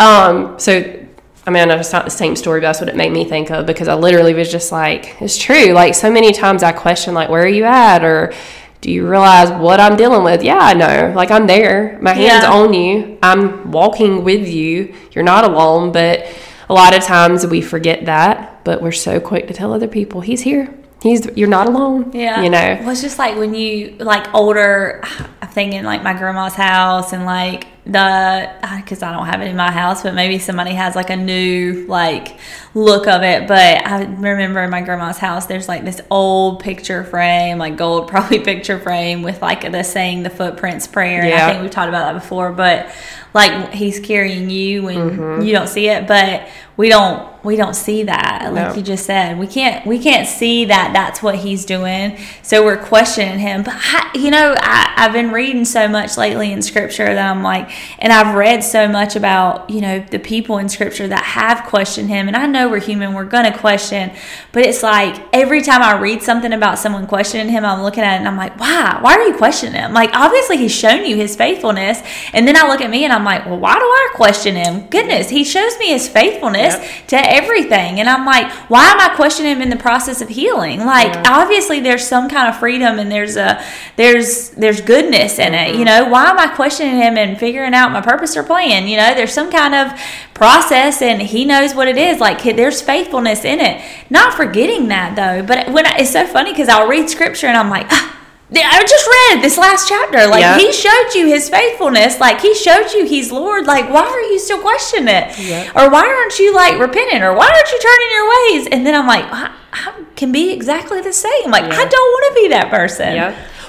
Um 0.00 0.58
so 0.58 0.98
I 1.46 1.50
mean, 1.50 1.62
I 1.62 1.64
know 1.66 1.76
it's 1.76 1.92
not 1.92 2.04
the 2.04 2.10
same 2.10 2.36
story, 2.36 2.60
but 2.60 2.68
that's 2.68 2.80
what 2.80 2.88
it 2.88 2.94
made 2.96 3.10
me 3.12 3.24
think 3.24 3.50
of 3.50 3.66
because 3.66 3.88
I 3.88 3.94
literally 3.94 4.32
was 4.32 4.50
just 4.50 4.70
like, 4.70 5.20
it's 5.20 5.36
true. 5.36 5.72
Like, 5.72 5.94
so 5.94 6.10
many 6.10 6.32
times 6.32 6.62
I 6.62 6.70
question, 6.72 7.14
like, 7.14 7.28
where 7.28 7.42
are 7.42 7.48
you 7.48 7.64
at? 7.64 8.04
Or 8.04 8.32
do 8.80 8.90
you 8.92 9.08
realize 9.08 9.50
what 9.50 9.80
I'm 9.80 9.96
dealing 9.96 10.22
with? 10.22 10.42
Yeah, 10.44 10.58
I 10.58 10.74
know. 10.74 11.12
Like, 11.16 11.32
I'm 11.32 11.48
there. 11.48 11.98
My 12.00 12.12
hand's 12.14 12.44
Yeah. 12.44 12.52
on 12.52 12.72
you. 12.74 13.18
I'm 13.24 13.72
walking 13.72 14.22
with 14.22 14.46
you. 14.46 14.94
You're 15.12 15.24
not 15.24 15.42
alone. 15.44 15.90
But 15.90 16.26
a 16.68 16.74
lot 16.74 16.96
of 16.96 17.02
times 17.02 17.44
we 17.46 17.60
forget 17.60 18.04
that, 18.04 18.62
but 18.64 18.80
we're 18.80 18.92
so 18.92 19.18
quick 19.18 19.48
to 19.48 19.54
tell 19.54 19.72
other 19.72 19.88
people, 19.88 20.20
he's 20.20 20.42
here. 20.42 20.72
He's, 21.02 21.26
you're 21.36 21.48
not 21.48 21.66
alone. 21.66 22.12
Yeah. 22.14 22.42
You 22.42 22.50
know? 22.50 22.78
Well, 22.82 22.90
it's 22.90 23.02
just 23.02 23.18
like 23.18 23.36
when 23.36 23.52
you, 23.54 23.96
like, 23.98 24.32
older, 24.32 25.02
I'm 25.42 25.48
thinking 25.48 25.82
like 25.82 26.04
my 26.04 26.12
grandma's 26.12 26.54
house 26.54 27.12
and 27.12 27.24
like 27.24 27.66
the, 27.84 28.50
because 28.76 29.02
I 29.02 29.12
don't 29.12 29.26
have 29.26 29.40
it 29.42 29.46
in 29.48 29.56
my 29.56 29.70
house, 29.72 30.02
but 30.02 30.14
maybe 30.14 30.38
somebody 30.38 30.70
has 30.72 30.94
like 30.94 31.10
a 31.10 31.16
new, 31.16 31.84
like, 31.88 32.38
look 32.74 33.06
of 33.08 33.22
it. 33.22 33.48
But 33.48 33.86
I 33.86 34.04
remember 34.04 34.60
in 34.62 34.70
my 34.70 34.82
grandma's 34.82 35.18
house, 35.18 35.46
there's 35.46 35.68
like 35.68 35.84
this 35.84 36.00
old 36.10 36.60
picture 36.60 37.02
frame, 37.04 37.58
like 37.58 37.76
gold, 37.76 38.08
probably 38.08 38.38
picture 38.40 38.78
frame 38.78 39.22
with 39.22 39.42
like 39.42 39.70
the 39.72 39.82
saying 39.82 40.22
the 40.22 40.30
footprints 40.30 40.86
prayer. 40.86 41.22
And 41.22 41.34
I 41.34 41.50
think 41.50 41.62
we've 41.62 41.70
talked 41.70 41.88
about 41.88 42.12
that 42.12 42.20
before, 42.20 42.52
but 42.52 42.94
like 43.34 43.72
he's 43.72 43.98
carrying 43.98 44.48
you 44.50 44.82
when 44.84 44.92
Mm-hmm. 45.02 45.42
you 45.42 45.52
don't 45.52 45.68
see 45.68 45.88
it, 45.88 46.06
but 46.06 46.46
we 46.76 46.88
don't 46.88 47.32
we 47.44 47.56
don't 47.56 47.74
see 47.74 48.04
that 48.04 48.50
like 48.52 48.68
No. 48.68 48.74
you 48.74 48.82
just 48.82 49.04
said 49.04 49.38
we 49.38 49.46
can't 49.46 49.84
we 49.86 49.98
can't 49.98 50.26
see 50.28 50.64
that 50.66 50.92
that's 50.94 51.22
what 51.22 51.34
he's 51.36 51.64
doing 51.66 52.16
so 52.42 52.64
we're 52.64 52.78
questioning 52.82 53.38
him 53.40 53.62
but 53.62 53.74
I, 53.76 54.10
you 54.14 54.30
know 54.30 54.54
I, 54.56 54.94
i've 54.96 55.12
been 55.12 55.32
reading 55.32 55.64
so 55.64 55.86
much 55.88 56.16
lately 56.16 56.50
in 56.52 56.62
scripture 56.62 57.04
that 57.04 57.30
i'm 57.30 57.42
like 57.42 57.68
And 57.98 58.12
I've 58.12 58.34
read 58.34 58.62
so 58.64 58.88
much 58.88 59.16
about, 59.16 59.70
you 59.70 59.80
know, 59.80 60.00
the 60.00 60.18
people 60.18 60.58
in 60.58 60.68
scripture 60.68 61.08
that 61.08 61.24
have 61.24 61.64
questioned 61.64 62.08
him. 62.08 62.28
And 62.28 62.36
I 62.36 62.46
know 62.46 62.68
we're 62.68 62.80
human, 62.80 63.14
we're 63.14 63.24
going 63.24 63.50
to 63.50 63.56
question, 63.56 64.12
but 64.52 64.64
it's 64.64 64.82
like 64.82 65.22
every 65.32 65.62
time 65.62 65.82
I 65.82 65.98
read 66.00 66.22
something 66.22 66.52
about 66.52 66.78
someone 66.78 67.06
questioning 67.06 67.48
him, 67.48 67.64
I'm 67.64 67.82
looking 67.82 68.02
at 68.02 68.14
it 68.14 68.18
and 68.18 68.28
I'm 68.28 68.36
like, 68.36 68.58
why? 68.58 68.98
Why 69.00 69.14
are 69.14 69.28
you 69.28 69.36
questioning 69.36 69.80
him? 69.80 69.92
Like, 69.92 70.10
obviously, 70.12 70.56
he's 70.56 70.74
shown 70.74 71.06
you 71.06 71.16
his 71.16 71.36
faithfulness. 71.36 72.02
And 72.32 72.46
then 72.46 72.56
I 72.56 72.66
look 72.68 72.80
at 72.80 72.90
me 72.90 73.04
and 73.04 73.12
I'm 73.12 73.24
like, 73.24 73.46
well, 73.46 73.58
why 73.58 73.74
do 73.74 73.84
I 73.84 74.10
question 74.14 74.56
him? 74.56 74.88
Goodness, 74.88 75.28
he 75.28 75.44
shows 75.44 75.78
me 75.78 75.88
his 75.88 76.08
faithfulness 76.08 76.74
yep. 76.74 77.06
to 77.08 77.16
everything. 77.16 78.00
And 78.00 78.08
I'm 78.08 78.26
like, 78.26 78.50
why 78.68 78.84
am 78.86 79.00
I 79.00 79.14
questioning 79.14 79.52
him 79.52 79.62
in 79.62 79.70
the 79.70 79.76
process 79.76 80.20
of 80.20 80.28
healing? 80.28 80.80
Like, 80.80 81.12
yeah. 81.12 81.24
obviously, 81.28 81.80
there's 81.80 82.06
some 82.06 82.28
kind 82.28 82.48
of 82.48 82.58
freedom 82.58 82.98
and 82.98 83.10
there's 83.10 83.36
a, 83.36 83.62
there's, 83.96 84.50
there's 84.50 84.80
goodness 84.80 85.38
in 85.38 85.54
it. 85.54 85.68
Mm-hmm. 85.68 85.78
You 85.78 85.84
know, 85.84 86.08
why 86.08 86.26
am 86.26 86.38
I 86.38 86.48
questioning 86.48 86.96
him 86.96 87.16
and 87.16 87.38
figuring 87.38 87.61
out 87.64 87.92
my 87.92 88.00
purpose 88.00 88.36
or 88.36 88.42
plan? 88.42 88.88
You 88.88 88.96
know, 88.96 89.14
there's 89.14 89.32
some 89.32 89.50
kind 89.50 89.74
of 89.74 89.98
process 90.34 91.02
and 91.02 91.22
he 91.22 91.44
knows 91.44 91.74
what 91.74 91.88
it 91.88 91.96
is. 91.96 92.20
Like, 92.20 92.42
there's 92.42 92.82
faithfulness 92.82 93.44
in 93.44 93.60
it. 93.60 93.82
Not 94.10 94.34
forgetting 94.34 94.88
that 94.88 95.14
though. 95.16 95.46
But 95.46 95.70
when 95.72 95.86
I, 95.86 95.98
it's 95.98 96.12
so 96.12 96.26
funny 96.26 96.52
because 96.52 96.68
I'll 96.68 96.88
read 96.88 97.08
scripture 97.08 97.46
and 97.46 97.56
I'm 97.56 97.70
like, 97.70 97.86
ah, 97.90 98.12
I 98.54 98.82
just 98.82 99.06
read 99.06 99.42
this 99.42 99.56
last 99.56 99.88
chapter. 99.88 100.26
Like 100.26 100.40
yep. 100.40 100.60
he 100.60 100.72
showed 100.72 101.14
you 101.14 101.26
his 101.26 101.48
faithfulness. 101.48 102.20
Like 102.20 102.40
he 102.40 102.54
showed 102.54 102.92
you 102.92 103.06
he's 103.06 103.32
Lord. 103.32 103.66
Like 103.66 103.88
why 103.88 104.02
are 104.02 104.20
you 104.20 104.38
still 104.38 104.60
questioning 104.60 105.08
it? 105.08 105.38
Yep. 105.38 105.76
Or 105.76 105.90
why 105.90 106.06
aren't 106.06 106.38
you 106.38 106.54
like 106.54 106.78
repenting? 106.78 107.22
Or 107.22 107.34
why 107.34 107.46
aren't 107.46 107.70
you 107.70 107.80
turning 107.80 108.10
your 108.10 108.30
ways? 108.30 108.68
And 108.72 108.86
then 108.86 108.94
I'm 108.94 109.06
like, 109.06 109.24
I, 109.24 109.54
I 109.72 110.04
can 110.16 110.32
be 110.32 110.52
exactly 110.52 111.00
the 111.00 111.12
same. 111.12 111.50
Like 111.50 111.64
I 111.64 111.84
don't 111.84 111.90
want 111.90 112.36
to 112.36 112.42
be 112.42 112.48
that 112.48 112.70
person. 112.70 113.14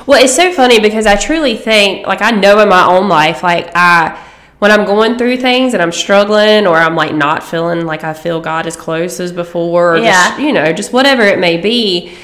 Well, 0.06 0.22
it's 0.22 0.36
so 0.36 0.52
funny 0.52 0.80
because 0.80 1.06
I 1.06 1.16
truly 1.16 1.56
think, 1.56 2.08
like 2.08 2.22
I 2.22 2.32
know 2.32 2.60
in 2.60 2.70
my 2.70 2.86
own 2.86 3.08
life, 3.08 3.44
like 3.44 3.72
I 3.76 4.22
when 4.60 4.72
I'm 4.72 4.86
going 4.86 5.18
through 5.18 5.38
things 5.38 5.74
and 5.74 5.82
I'm 5.84 5.92
struggling 5.92 6.68
or 6.68 6.76
I'm 6.76 6.96
like 6.96 7.14
not 7.14 7.44
feeling 7.44 7.86
like 7.86 8.04
I 8.04 8.14
feel 8.14 8.40
God 8.40 8.66
as 8.66 8.76
close 8.78 9.20
as 9.20 9.32
before, 9.32 9.96
or 9.96 9.98
yeah. 9.98 10.30
Just, 10.30 10.42
you 10.42 10.54
know, 10.54 10.72
just 10.74 10.94
whatever 10.94 11.24
it 11.24 11.40
may 11.40 11.58
be 11.58 12.16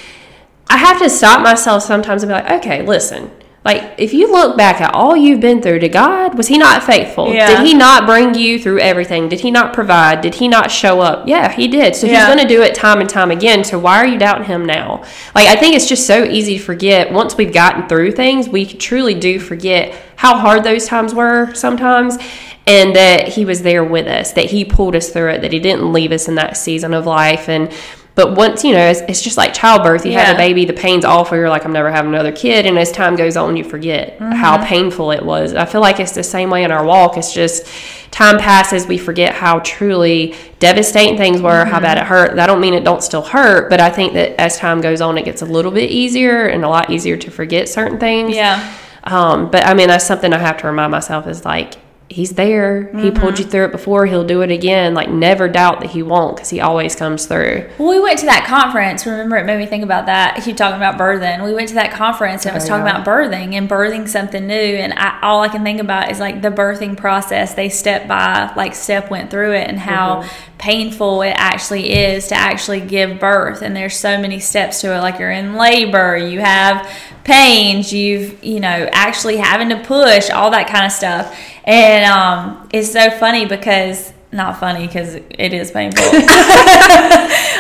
I 0.70 0.78
have 0.78 1.00
to 1.00 1.10
stop 1.10 1.42
myself 1.42 1.84
sometimes 1.84 2.22
and 2.22 2.30
be 2.30 2.34
like, 2.34 2.52
okay, 2.64 2.84
listen. 2.84 3.32
Like, 3.66 3.96
if 3.98 4.14
you 4.14 4.32
look 4.32 4.56
back 4.56 4.80
at 4.80 4.96
all 4.96 5.18
you've 5.18 5.42
been 5.42 5.62
through 5.62 5.80
to 5.80 5.90
God, 5.90 6.38
was 6.38 6.48
He 6.48 6.58
not 6.58 6.82
faithful? 6.82 7.34
Yeah. 7.34 7.48
Did 7.48 7.68
He 7.68 7.74
not 7.74 8.06
bring 8.06 8.34
you 8.34 8.58
through 8.58 8.80
everything? 8.80 9.28
Did 9.28 9.42
He 9.42 9.52
not 9.52 9.74
provide? 9.74 10.22
Did 10.22 10.36
He 10.36 10.48
not 10.48 10.72
show 10.72 11.02
up? 11.02 11.28
Yeah, 11.28 11.52
He 11.52 11.68
did. 11.68 11.94
So 11.94 12.08
yeah. 12.08 12.20
He's 12.20 12.36
going 12.36 12.48
to 12.48 12.54
do 12.54 12.62
it 12.62 12.74
time 12.74 13.02
and 13.02 13.10
time 13.10 13.32
again. 13.32 13.66
So 13.66 13.78
why 13.78 13.98
are 13.98 14.08
you 14.08 14.18
doubting 14.18 14.46
Him 14.46 14.66
now? 14.66 15.04
Like, 15.36 15.48
I 15.48 15.58
think 15.58 15.76
it's 15.76 15.88
just 15.90 16.08
so 16.08 16.24
easy 16.24 16.58
to 16.58 16.64
forget. 16.64 17.12
Once 17.12 17.36
we've 17.36 17.54
gotten 17.54 17.90
through 17.90 18.14
things, 18.14 18.48
we 18.48 18.66
truly 18.66 19.14
do 19.14 19.40
forget 19.40 19.94
how 20.16 20.38
hard 20.38 20.64
those 20.64 20.86
times 20.86 21.14
were 21.14 21.54
sometimes 21.54 22.18
and 22.66 22.96
that 22.96 23.28
He 23.28 23.44
was 23.44 23.62
there 23.62 23.84
with 23.84 24.08
us, 24.08 24.32
that 24.34 24.46
He 24.46 24.64
pulled 24.64 24.96
us 24.96 25.10
through 25.10 25.32
it, 25.32 25.42
that 25.42 25.52
He 25.52 25.60
didn't 25.60 25.92
leave 25.92 26.14
us 26.14 26.30
in 26.30 26.36
that 26.36 26.56
season 26.56 26.94
of 26.94 27.06
life. 27.06 27.50
And 27.50 27.74
but 28.20 28.36
once, 28.36 28.66
you 28.66 28.74
know, 28.74 28.86
it's, 28.86 29.00
it's 29.08 29.22
just 29.22 29.38
like 29.38 29.54
childbirth. 29.54 30.06
You 30.06 30.12
yeah. 30.12 30.26
have 30.26 30.36
a 30.36 30.38
baby, 30.38 30.66
the 30.66 30.74
pain's 30.74 31.06
awful. 31.06 31.38
You're 31.38 31.48
like, 31.48 31.64
I'm 31.64 31.72
never 31.72 31.90
having 31.90 32.14
another 32.14 32.34
kid. 32.34 32.66
And 32.66 32.78
as 32.78 32.92
time 32.92 33.16
goes 33.16 33.38
on, 33.38 33.56
you 33.56 33.64
forget 33.64 34.20
mm-hmm. 34.20 34.34
how 34.34 34.62
painful 34.66 35.12
it 35.12 35.24
was. 35.24 35.54
I 35.54 35.64
feel 35.64 35.80
like 35.80 36.02
it's 36.02 36.12
the 36.12 36.24
same 36.24 36.50
way 36.50 36.66
in 36.66 36.72
our 36.72 36.84
walk. 36.84 37.16
It's 37.16 37.34
just 37.34 37.66
time 38.12 38.38
passes, 38.38 38.86
we 38.86 38.98
forget 38.98 39.34
how 39.34 39.60
truly 39.60 40.36
devastating 40.60 41.16
things 41.16 41.42
were, 41.42 41.62
mm-hmm. 41.62 41.72
how 41.72 41.80
bad 41.80 41.98
it 41.98 42.04
hurt. 42.04 42.38
I 42.38 42.46
don't 42.46 42.60
mean 42.60 42.74
it 42.74 42.84
don't 42.84 43.02
still 43.02 43.22
hurt, 43.22 43.70
but 43.70 43.80
I 43.80 43.90
think 43.90 44.12
that 44.16 44.38
as 44.38 44.58
time 44.58 44.82
goes 44.82 45.00
on, 45.00 45.18
it 45.18 45.24
gets 45.24 45.42
a 45.42 45.46
little 45.46 45.72
bit 45.72 45.90
easier 45.90 46.48
and 46.48 46.66
a 46.66 46.68
lot 46.68 46.90
easier 46.90 47.16
to 47.16 47.32
forget 47.32 47.70
certain 47.70 48.00
things. 48.00 48.36
Yeah. 48.36 48.76
Um, 49.06 49.50
but 49.50 49.66
I 49.66 49.74
mean, 49.76 49.88
that's 49.88 50.06
something 50.06 50.34
I 50.34 50.40
have 50.40 50.58
to 50.58 50.68
remind 50.68 50.92
myself 50.92 51.26
is 51.26 51.46
like, 51.46 51.76
he's 52.10 52.32
there. 52.32 52.86
Mm-hmm. 52.86 53.00
He 53.00 53.12
pulled 53.12 53.38
you 53.38 53.46
through 53.46 53.66
it 53.66 53.72
before. 53.72 54.08
He'll 54.08 54.26
do 54.26 54.42
it 54.42 54.52
again. 54.52 54.96
Like 54.96 55.10
never 55.10 55.48
doubt 55.48 55.82
that 55.82 55.92
he 55.92 56.02
won't 56.02 56.36
because 56.36 56.50
he 56.50 56.60
always 56.60 56.96
comes 56.96 57.28
through. 57.28 57.70
Well, 57.78 57.90
we 57.90 58.00
went 58.00 58.20
to 58.20 58.26
that 58.26 58.46
conference. 58.46 59.06
Remember, 59.06 59.38
it 59.38 59.46
made 59.46 59.60
me 59.60 59.68
think 59.68 59.84
about 59.84 60.08
that. 60.08 60.46
You 60.46 60.56
talking 60.56 60.78
about 60.78 60.98
birthing. 60.98 61.44
We 61.44 61.54
went 61.54 61.70
to 61.70 61.76
that 61.76 61.92
conference 61.92 62.46
and 62.46 62.52
oh, 62.52 62.56
it 62.56 62.58
was 62.58 62.68
talking 62.68 62.86
yeah. 62.86 63.02
about 63.02 63.06
birthing 63.06 63.54
and 63.54 63.70
birthing 63.70 64.10
something 64.10 64.48
new. 64.48 64.56
And 64.56 64.94
I, 64.94 65.20
all 65.22 65.42
I 65.42 65.50
can 65.50 65.64
think 65.64 65.80
about 65.80 66.10
is 66.10 66.20
like 66.20 66.42
the 66.42 66.50
birthing 66.50 66.98
process. 66.98 67.54
They 67.54 67.70
step 67.70 68.08
by, 68.08 68.52
like 68.56 68.74
step 68.74 69.12
went 69.12 69.30
through 69.30 69.54
it 69.54 69.68
and 69.68 69.78
how 69.78 70.24
mm-hmm. 70.24 70.58
painful 70.58 71.22
it 71.22 71.36
actually 71.36 71.94
is 71.94 72.28
to 72.30 72.36
actually 72.36 72.82
give 72.82 73.20
birth. 73.20 73.62
And 73.62 73.76
there's 73.76 73.96
so 73.96 74.20
many 74.20 74.40
steps 74.40 74.82
to 74.82 74.96
it. 74.96 75.00
Like 75.00 75.20
you're 75.20 75.32
in 75.32 75.54
labor, 75.54 76.18
you 76.18 76.40
have 76.40 76.92
pains, 77.24 77.94
you've 77.94 78.44
you 78.44 78.60
know 78.60 78.90
actually 78.92 79.38
having 79.38 79.70
to 79.70 79.78
push 79.84 80.32
all 80.32 80.50
that 80.50 80.68
kind 80.68 80.86
of 80.86 80.92
stuff 80.92 81.38
and 81.70 82.06
um, 82.06 82.68
it's 82.74 82.92
so 82.92 83.12
funny 83.12 83.46
because 83.46 84.12
not 84.32 84.60
funny 84.60 84.88
because 84.88 85.14
it 85.14 85.54
is 85.54 85.70
painful. 85.70 86.04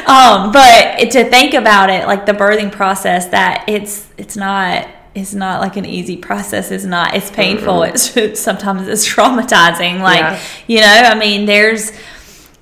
um, 0.07 0.51
but 0.51 1.11
to 1.11 1.29
think 1.29 1.53
about 1.53 1.91
it, 1.91 2.07
like 2.07 2.25
the 2.25 2.31
birthing 2.31 2.71
process, 2.71 3.27
that 3.27 3.65
it's 3.67 4.09
it's 4.17 4.35
not 4.35 4.87
it's 5.13 5.35
not 5.35 5.61
like 5.61 5.77
an 5.77 5.85
easy 5.85 6.17
process. 6.17 6.71
It's 6.71 6.85
not. 6.85 7.13
It's 7.13 7.29
painful. 7.29 7.81
Mm-hmm. 7.81 8.19
It's 8.19 8.39
sometimes 8.41 8.87
it's 8.87 9.07
traumatizing. 9.07 9.99
Like 9.99 10.21
yeah. 10.21 10.41
you 10.65 10.79
know, 10.81 10.87
I 10.87 11.13
mean, 11.13 11.45
there's 11.45 11.91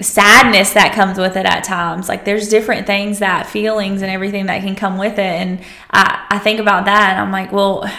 sadness 0.01 0.73
that 0.73 0.93
comes 0.93 1.17
with 1.17 1.37
it 1.37 1.45
at 1.45 1.63
times. 1.63 2.09
Like 2.09 2.25
there's 2.25 2.49
different 2.49 2.87
things 2.87 3.19
that 3.19 3.47
feelings 3.47 4.01
and 4.01 4.11
everything 4.11 4.47
that 4.47 4.63
can 4.63 4.75
come 4.75 4.97
with 4.97 5.13
it. 5.13 5.19
And 5.19 5.61
I, 5.91 6.27
I 6.29 6.39
think 6.39 6.59
about 6.59 6.85
that 6.85 7.11
and 7.11 7.21
I'm 7.21 7.31
like, 7.31 7.53
well, 7.53 7.89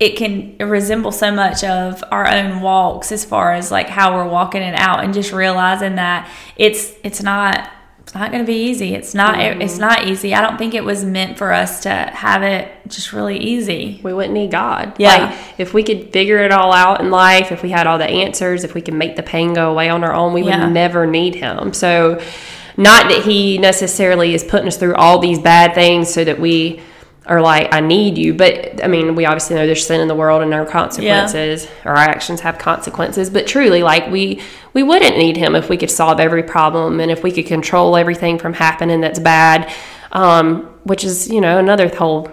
it 0.00 0.16
can 0.16 0.56
resemble 0.58 1.12
so 1.12 1.30
much 1.30 1.62
of 1.62 2.02
our 2.10 2.28
own 2.28 2.60
walks 2.60 3.12
as 3.12 3.24
far 3.24 3.52
as 3.52 3.70
like 3.70 3.88
how 3.88 4.14
we're 4.14 4.28
walking 4.28 4.62
it 4.62 4.74
out 4.74 5.04
and 5.04 5.14
just 5.14 5.32
realizing 5.32 5.94
that 5.96 6.28
it's 6.56 6.92
it's 7.04 7.22
not 7.22 7.70
it's 8.00 8.14
not 8.14 8.30
going 8.30 8.44
to 8.44 8.46
be 8.46 8.64
easy. 8.64 8.94
It's 8.94 9.14
not 9.14 9.36
mm-hmm. 9.36 9.62
it's 9.62 9.78
not 9.78 10.06
easy. 10.06 10.34
I 10.34 10.42
don't 10.42 10.58
think 10.58 10.74
it 10.74 10.84
was 10.84 11.04
meant 11.04 11.38
for 11.38 11.52
us 11.52 11.84
to 11.84 11.90
have 11.90 12.42
it 12.42 12.70
just 12.86 13.14
really 13.14 13.38
easy. 13.38 13.98
We 14.02 14.12
wouldn't 14.12 14.34
need 14.34 14.50
God. 14.50 14.94
Yeah. 14.98 15.26
Like, 15.26 15.38
if 15.58 15.72
we 15.72 15.82
could 15.82 16.12
figure 16.12 16.38
it 16.38 16.52
all 16.52 16.72
out 16.72 17.00
in 17.00 17.10
life, 17.10 17.50
if 17.50 17.62
we 17.62 17.70
had 17.70 17.86
all 17.86 17.96
the 17.96 18.04
answers, 18.04 18.62
if 18.62 18.74
we 18.74 18.82
could 18.82 18.94
make 18.94 19.16
the 19.16 19.22
pain 19.22 19.54
go 19.54 19.70
away 19.70 19.88
on 19.88 20.04
our 20.04 20.12
own, 20.12 20.34
we 20.34 20.42
would 20.42 20.50
yeah. 20.50 20.68
never 20.68 21.06
need 21.06 21.34
him. 21.34 21.72
So 21.72 22.20
not 22.76 23.08
that 23.08 23.22
he 23.22 23.56
necessarily 23.56 24.34
is 24.34 24.44
putting 24.44 24.68
us 24.68 24.76
through 24.76 24.96
all 24.96 25.18
these 25.18 25.38
bad 25.38 25.74
things 25.74 26.12
so 26.12 26.24
that 26.24 26.38
we 26.38 26.82
are 27.26 27.40
like, 27.40 27.72
I 27.72 27.80
need 27.80 28.18
you. 28.18 28.34
But 28.34 28.84
I 28.84 28.88
mean, 28.88 29.14
we 29.14 29.24
obviously 29.24 29.56
know 29.56 29.66
there's 29.66 29.86
sin 29.86 30.00
in 30.00 30.08
the 30.08 30.14
world 30.14 30.42
and 30.42 30.52
are 30.52 30.66
consequences. 30.66 31.64
Yeah. 31.64 31.90
Our 31.90 31.96
actions 31.96 32.40
have 32.40 32.58
consequences. 32.58 33.30
But 33.30 33.46
truly, 33.46 33.82
like 33.82 34.10
we 34.10 34.42
we 34.72 34.82
wouldn't 34.82 35.16
need 35.16 35.36
him 35.36 35.54
if 35.54 35.68
we 35.68 35.76
could 35.76 35.90
solve 35.90 36.20
every 36.20 36.42
problem 36.42 37.00
and 37.00 37.10
if 37.10 37.22
we 37.22 37.32
could 37.32 37.46
control 37.46 37.96
everything 37.96 38.38
from 38.38 38.52
happening 38.52 39.00
that's 39.00 39.18
bad. 39.18 39.72
Um, 40.12 40.70
which 40.84 41.02
is, 41.02 41.28
you 41.28 41.40
know, 41.40 41.58
another 41.58 41.88
whole 41.88 42.30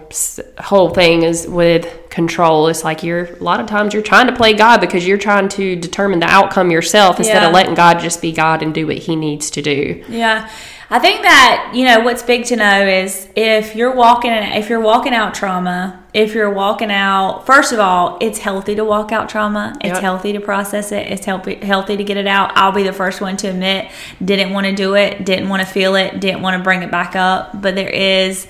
whole 0.60 0.90
thing 0.90 1.24
is 1.24 1.48
with 1.48 2.10
control. 2.10 2.68
It's 2.68 2.84
like 2.84 3.02
you're 3.02 3.34
a 3.34 3.44
lot 3.44 3.60
of 3.60 3.66
times 3.66 3.94
you're 3.94 4.04
trying 4.04 4.28
to 4.28 4.36
play 4.36 4.54
God 4.54 4.82
because 4.82 5.08
you're 5.08 5.18
trying 5.18 5.48
to 5.50 5.78
determine 5.78 6.20
the 6.20 6.28
outcome 6.28 6.70
yourself 6.70 7.18
instead 7.18 7.42
yeah. 7.42 7.48
of 7.48 7.54
letting 7.54 7.74
God 7.74 8.00
just 8.00 8.22
be 8.22 8.34
God 8.34 8.62
and 8.62 8.74
do 8.74 8.86
what 8.86 8.98
He 8.98 9.16
needs 9.16 9.50
to 9.52 9.62
do. 9.62 10.04
Yeah. 10.10 10.52
I 10.92 11.00
think 11.00 11.22
that 11.22 11.72
you 11.74 11.86
know 11.86 12.02
what's 12.02 12.22
big 12.22 12.44
to 12.46 12.58
know 12.58 12.86
is 12.86 13.30
if 13.38 13.78
you're 13.78 13.96
walking 13.96 14.32
if 14.34 14.70
you're 14.70 14.82
walking 14.82 15.14
out 15.14 15.34
trauma, 15.34 16.04
if 16.14 16.34
you're 16.34 16.50
walking 16.50 16.92
out, 16.92 17.46
first 17.46 17.72
of 17.72 17.80
all, 17.80 18.18
it's 18.20 18.40
healthy 18.40 18.76
to 18.76 18.84
walk 18.84 19.14
out 19.14 19.30
trauma. 19.30 19.78
It's 19.80 19.94
yep. 19.94 20.02
healthy 20.02 20.34
to 20.34 20.42
process 20.42 20.92
it. 20.92 21.08
It's 21.08 21.26
healthy 21.26 21.56
healthy 21.56 21.96
to 21.96 22.04
get 22.04 22.18
it 22.18 22.28
out. 22.28 22.52
I'll 22.58 22.74
be 22.74 22.84
the 22.84 22.92
first 22.92 23.22
one 23.22 23.38
to 23.38 23.48
admit 23.48 23.90
didn't 24.24 24.52
want 24.52 24.68
to 24.68 24.74
do 24.74 24.96
it, 24.96 25.24
didn't 25.24 25.48
want 25.48 25.62
to 25.62 25.66
feel 25.68 25.96
it, 25.96 26.20
didn't 26.20 26.42
want 26.42 26.58
to 26.58 26.64
bring 26.64 26.84
it 26.84 26.92
back 26.92 27.16
up, 27.16 27.62
but 27.62 27.74
there 27.76 27.90
is 27.90 28.48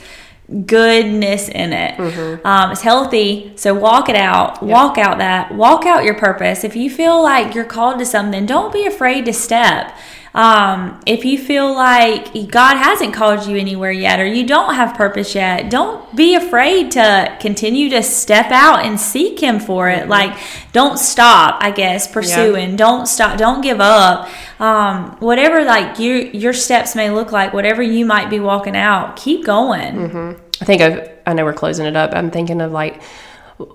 goodness 0.65 1.47
in 1.47 1.73
it. 1.73 1.95
Mm-hmm. 1.97 2.45
Um, 2.45 2.71
it's 2.71 2.82
healthy, 2.82 3.54
so 3.56 3.75
walk 3.75 4.10
it 4.10 4.15
out. 4.15 4.54
Yep. 4.56 4.63
Walk 4.63 4.97
out 4.97 5.19
that. 5.19 5.54
Walk 5.54 5.86
out 5.86 6.04
your 6.04 6.15
purpose. 6.15 6.63
If 6.63 6.75
you 6.75 6.89
feel 6.89 7.21
like 7.21 7.54
you're 7.54 7.65
called 7.65 7.99
to 7.99 8.06
something, 8.06 8.47
don't 8.47 8.73
be 8.73 8.88
afraid 8.88 9.25
to 9.25 9.34
step. 9.34 9.95
Um, 10.34 11.02
if 11.06 11.26
you 11.26 11.38
feel 11.38 11.74
like 11.74 12.34
God 12.50 12.78
hasn't 12.78 13.13
called 13.13 13.46
you 13.46 13.58
anywhere 13.58 13.91
yet 13.91 14.20
or 14.20 14.26
you 14.26 14.48
don't 14.48 14.76
have 14.76 14.96
purpose 14.96 15.36
yet, 15.36 15.70
don't 15.70 16.15
be 16.15 16.36
afraid 16.36 16.91
to 16.91 17.38
continue 17.41 17.89
to 17.89 18.02
step 18.02 18.50
out 18.50 18.86
and 18.86 18.98
seek 18.98 19.41
Him 19.41 19.60
for 19.60 19.89
it. 19.89 20.02
Mm-hmm. 20.02 20.10
Like, 20.10 20.39
don't 20.72 20.98
stop, 20.98 21.62
I 21.62 21.72
guess, 21.72 22.10
pursuing. 22.10 22.72
Yeah. 22.72 22.78
Don't 22.78 23.08
stop. 23.08 23.38
Don't 23.38 23.62
give 23.62 23.82
up. 23.82 24.30
Um, 24.60 25.17
whatever, 25.20 25.65
like, 25.65 26.00
your, 26.00 26.17
your 26.17 26.54
steps 26.54 26.96
may 26.96 27.10
look 27.10 27.34
like, 27.34 27.52
whatever 27.52 27.82
you 27.84 28.06
might 28.06 28.30
be 28.30 28.39
walking 28.39 28.78
out, 28.78 29.17
keep 29.17 29.44
going. 29.44 29.96
Mm-hmm. 29.96 30.41
I 30.62 30.65
think 30.65 30.82
I've, 30.82 31.10
I 31.26 31.34
know 31.34 31.44
we're 31.44 31.54
closing 31.54 31.86
it 31.86 31.98
up. 31.98 32.12
I'm 32.13 32.32
thinking 32.32 32.62
of 32.62 32.72
like, 32.72 33.02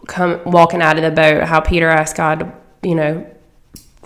come 0.06 0.40
walking 0.46 0.80
out 0.80 0.96
of 0.96 1.02
the 1.02 1.10
boat, 1.10 1.42
how 1.42 1.60
Peter 1.60 1.88
asked 1.88 2.16
God, 2.16 2.50
you 2.82 2.94
know, 2.94 3.26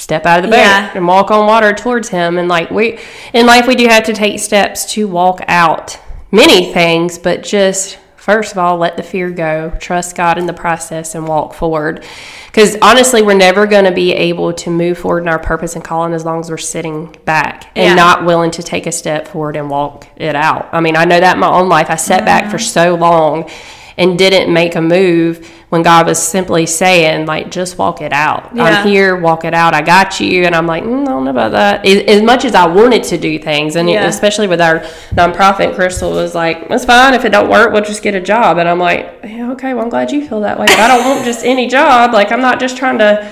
step 0.00 0.26
out 0.26 0.38
of 0.38 0.44
the 0.44 0.50
boat 0.50 0.56
yeah. 0.56 0.90
and 0.94 1.06
walk 1.06 1.30
on 1.30 1.46
water 1.46 1.72
towards 1.72 2.08
him 2.08 2.38
and 2.38 2.48
like 2.48 2.70
we 2.70 2.98
in 3.32 3.46
life 3.46 3.66
we 3.66 3.74
do 3.74 3.86
have 3.86 4.02
to 4.02 4.12
take 4.12 4.40
steps 4.40 4.92
to 4.92 5.06
walk 5.06 5.40
out 5.46 5.98
many 6.32 6.72
things 6.72 7.18
but 7.18 7.42
just 7.42 7.98
first 8.20 8.52
of 8.52 8.58
all, 8.58 8.76
let 8.76 8.96
the 8.96 9.02
fear 9.02 9.30
go, 9.30 9.70
trust 9.80 10.14
God 10.14 10.36
in 10.38 10.46
the 10.46 10.52
process, 10.52 11.14
and 11.14 11.26
walk 11.26 11.54
forward. 11.54 12.04
Because 12.46 12.76
honestly, 12.82 13.22
we're 13.22 13.34
never 13.34 13.66
going 13.66 13.86
to 13.86 13.92
be 13.92 14.12
able 14.12 14.52
to 14.52 14.70
move 14.70 14.98
forward 14.98 15.22
in 15.22 15.28
our 15.28 15.38
purpose 15.38 15.74
and 15.74 15.82
calling 15.82 16.12
as 16.12 16.24
long 16.24 16.40
as 16.40 16.50
we're 16.50 16.58
sitting 16.58 17.16
back 17.24 17.72
and 17.74 17.86
Yeah. 17.86 17.94
not 17.94 18.24
willing 18.24 18.50
to 18.52 18.62
take 18.62 18.86
a 18.86 18.92
step 18.92 19.28
forward 19.28 19.56
and 19.56 19.70
walk 19.70 20.06
it 20.16 20.36
out. 20.36 20.68
I 20.70 20.80
mean, 20.80 20.96
I 20.96 21.06
know 21.06 21.18
that 21.18 21.34
in 21.34 21.40
my 21.40 21.48
own 21.48 21.68
life. 21.68 21.88
I 21.90 21.96
sat 21.96 22.24
back 22.24 22.50
for 22.50 22.58
so 22.58 22.94
long 22.94 23.48
and 23.96 24.18
didn't 24.18 24.52
make 24.52 24.74
a 24.74 24.82
move 24.82 25.50
when 25.70 25.82
God 25.82 26.06
was 26.06 26.20
simply 26.20 26.66
saying, 26.66 27.26
like, 27.26 27.48
just 27.50 27.78
walk 27.78 28.00
it 28.02 28.12
out. 28.12 28.54
Yeah. 28.54 28.64
I'm 28.64 28.86
here, 28.88 29.16
walk 29.16 29.44
it 29.44 29.54
out. 29.54 29.72
I 29.72 29.82
got 29.82 30.18
you. 30.18 30.42
And 30.44 30.54
I'm 30.54 30.66
like, 30.66 30.82
mm, 30.82 31.02
I 31.02 31.04
don't 31.04 31.24
know 31.24 31.30
about 31.30 31.52
that. 31.52 31.86
As, 31.86 32.02
as 32.18 32.22
much 32.22 32.44
as 32.44 32.56
I 32.56 32.66
wanted 32.66 33.04
to 33.04 33.16
do 33.16 33.38
things, 33.38 33.76
and 33.76 33.88
Yeah. 33.88 34.04
especially 34.06 34.48
with 34.48 34.60
our 34.60 34.80
nonprofit, 35.14 35.76
Crystal 35.76 36.10
was 36.10 36.34
like, 36.34 36.66
it's 36.70 36.84
fine. 36.84 37.14
If 37.14 37.24
it 37.24 37.30
don't 37.30 37.48
work, 37.48 37.72
we'll 37.72 37.84
just 37.84 38.02
get 38.02 38.16
a 38.16 38.20
job. 38.20 38.58
And 38.58 38.68
I'm 38.68 38.80
like, 38.80 39.20
yeah, 39.22 39.52
okay, 39.52 39.72
well, 39.72 39.84
I'm 39.84 39.90
glad 39.90 40.10
you 40.10 40.26
feel 40.28 40.40
that 40.40 40.58
way. 40.58 40.66
But 40.66 40.80
I 40.80 40.88
don't 40.88 41.04
want 41.08 41.24
just 41.24 41.44
any 41.44 41.68
job. 41.68 42.12
Like, 42.12 42.32
I'm 42.32 42.40
not 42.42 42.58
just 42.58 42.76
trying 42.76 42.98
to 42.98 43.30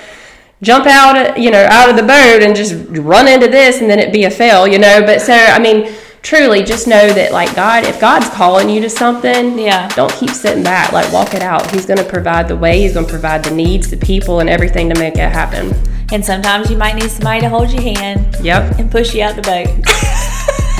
jump 0.63 0.87
out, 0.87 1.39
you 1.39 1.51
know, 1.51 1.67
out 1.71 1.91
of 1.91 1.97
the 1.97 2.03
boat 2.03 2.41
and 2.43 2.55
just 2.55 2.75
run 3.01 3.27
into 3.27 3.49
this 3.49 3.81
and 3.81 3.91
then 3.91 3.99
it 3.99 4.13
be 4.13 4.25
a 4.25 4.31
fail, 4.31 4.67
you 4.67 4.79
know. 4.79 5.01
But 5.05 5.23
so, 5.23 5.33
I 5.35 5.59
mean, 5.59 5.93
truly 6.23 6.63
just 6.63 6.87
know 6.87 7.09
that, 7.13 7.33
like, 7.33 7.55
God, 7.55 7.85
if 7.85 8.01
God's 8.01 8.29
calling 8.31 8.69
you 8.69 8.81
to 8.83 8.91
something, 8.91 9.59
Yeah. 9.59 9.89
don't 9.89 10.13
keep 10.13 10.31
sitting 10.31 10.63
back. 10.63 10.93
Like, 10.93 11.13
walk 11.13 11.35
it 11.35 11.43
out. 11.43 11.71
He's 11.71 11.87
going 11.87 11.99
to 11.99 12.05
provide 12.05 12.49
the 12.49 12.57
way, 12.57 12.81
He's 12.81 12.95
going 12.95 13.07
to 13.07 13.11
provide 13.11 13.45
the 13.45 13.51
needs, 13.51 13.91
the 13.91 13.97
people, 13.97 14.41
and 14.41 14.49
everything 14.51 14.89
to 14.93 14.99
make 14.99 15.15
it 15.15 15.31
happen. 15.33 15.75
And 16.13 16.25
sometimes 16.25 16.71
you 16.71 16.77
might 16.77 16.95
need 16.97 17.11
somebody 17.11 17.41
to 17.43 17.49
hold 17.49 17.71
your 17.71 17.83
hand 17.83 18.37
Yep. 18.43 18.79
and 18.79 18.91
push 18.91 19.15
you 19.15 19.23
out 19.23 19.37
the 19.37 19.43
boat. 19.43 19.69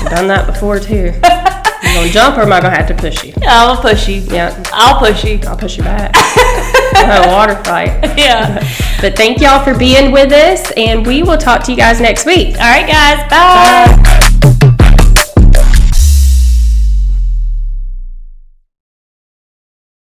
I've 0.05 0.09
done 0.17 0.27
that 0.27 0.45
before, 0.47 0.79
too. 0.79 1.13
You 1.13 1.93
going 1.95 2.07
to 2.07 2.13
jump 2.13 2.37
or 2.37 2.41
am 2.41 2.51
I 2.53 2.59
going 2.61 2.71
to 2.73 2.77
have 2.77 2.87
to 2.87 2.93
push 2.95 3.23
you? 3.23 3.33
Yeah, 3.41 3.63
I'll 3.63 3.77
push 3.81 4.07
you. 4.07 4.21
Yeah. 4.21 4.53
I'll 4.73 4.99
push 4.99 5.23
you. 5.23 5.39
I'll 5.47 5.57
push 5.57 5.77
you 5.77 5.83
back. 5.83 6.13
a 6.95 7.27
water 7.29 7.55
fight. 7.63 7.89
Yeah. 8.19 8.55
But 9.01 9.15
thank 9.15 9.39
y'all 9.39 9.63
for 9.63 9.77
being 9.77 10.11
with 10.11 10.33
us, 10.33 10.71
and 10.75 11.07
we 11.07 11.23
will 11.23 11.37
talk 11.37 11.63
to 11.63 11.71
you 11.71 11.77
guys 11.77 12.01
next 12.01 12.25
week. 12.25 12.55
All 12.57 12.63
right, 12.69 12.85
guys. 12.85 13.29
Bye. 13.29 14.03
Bye. 14.03 14.39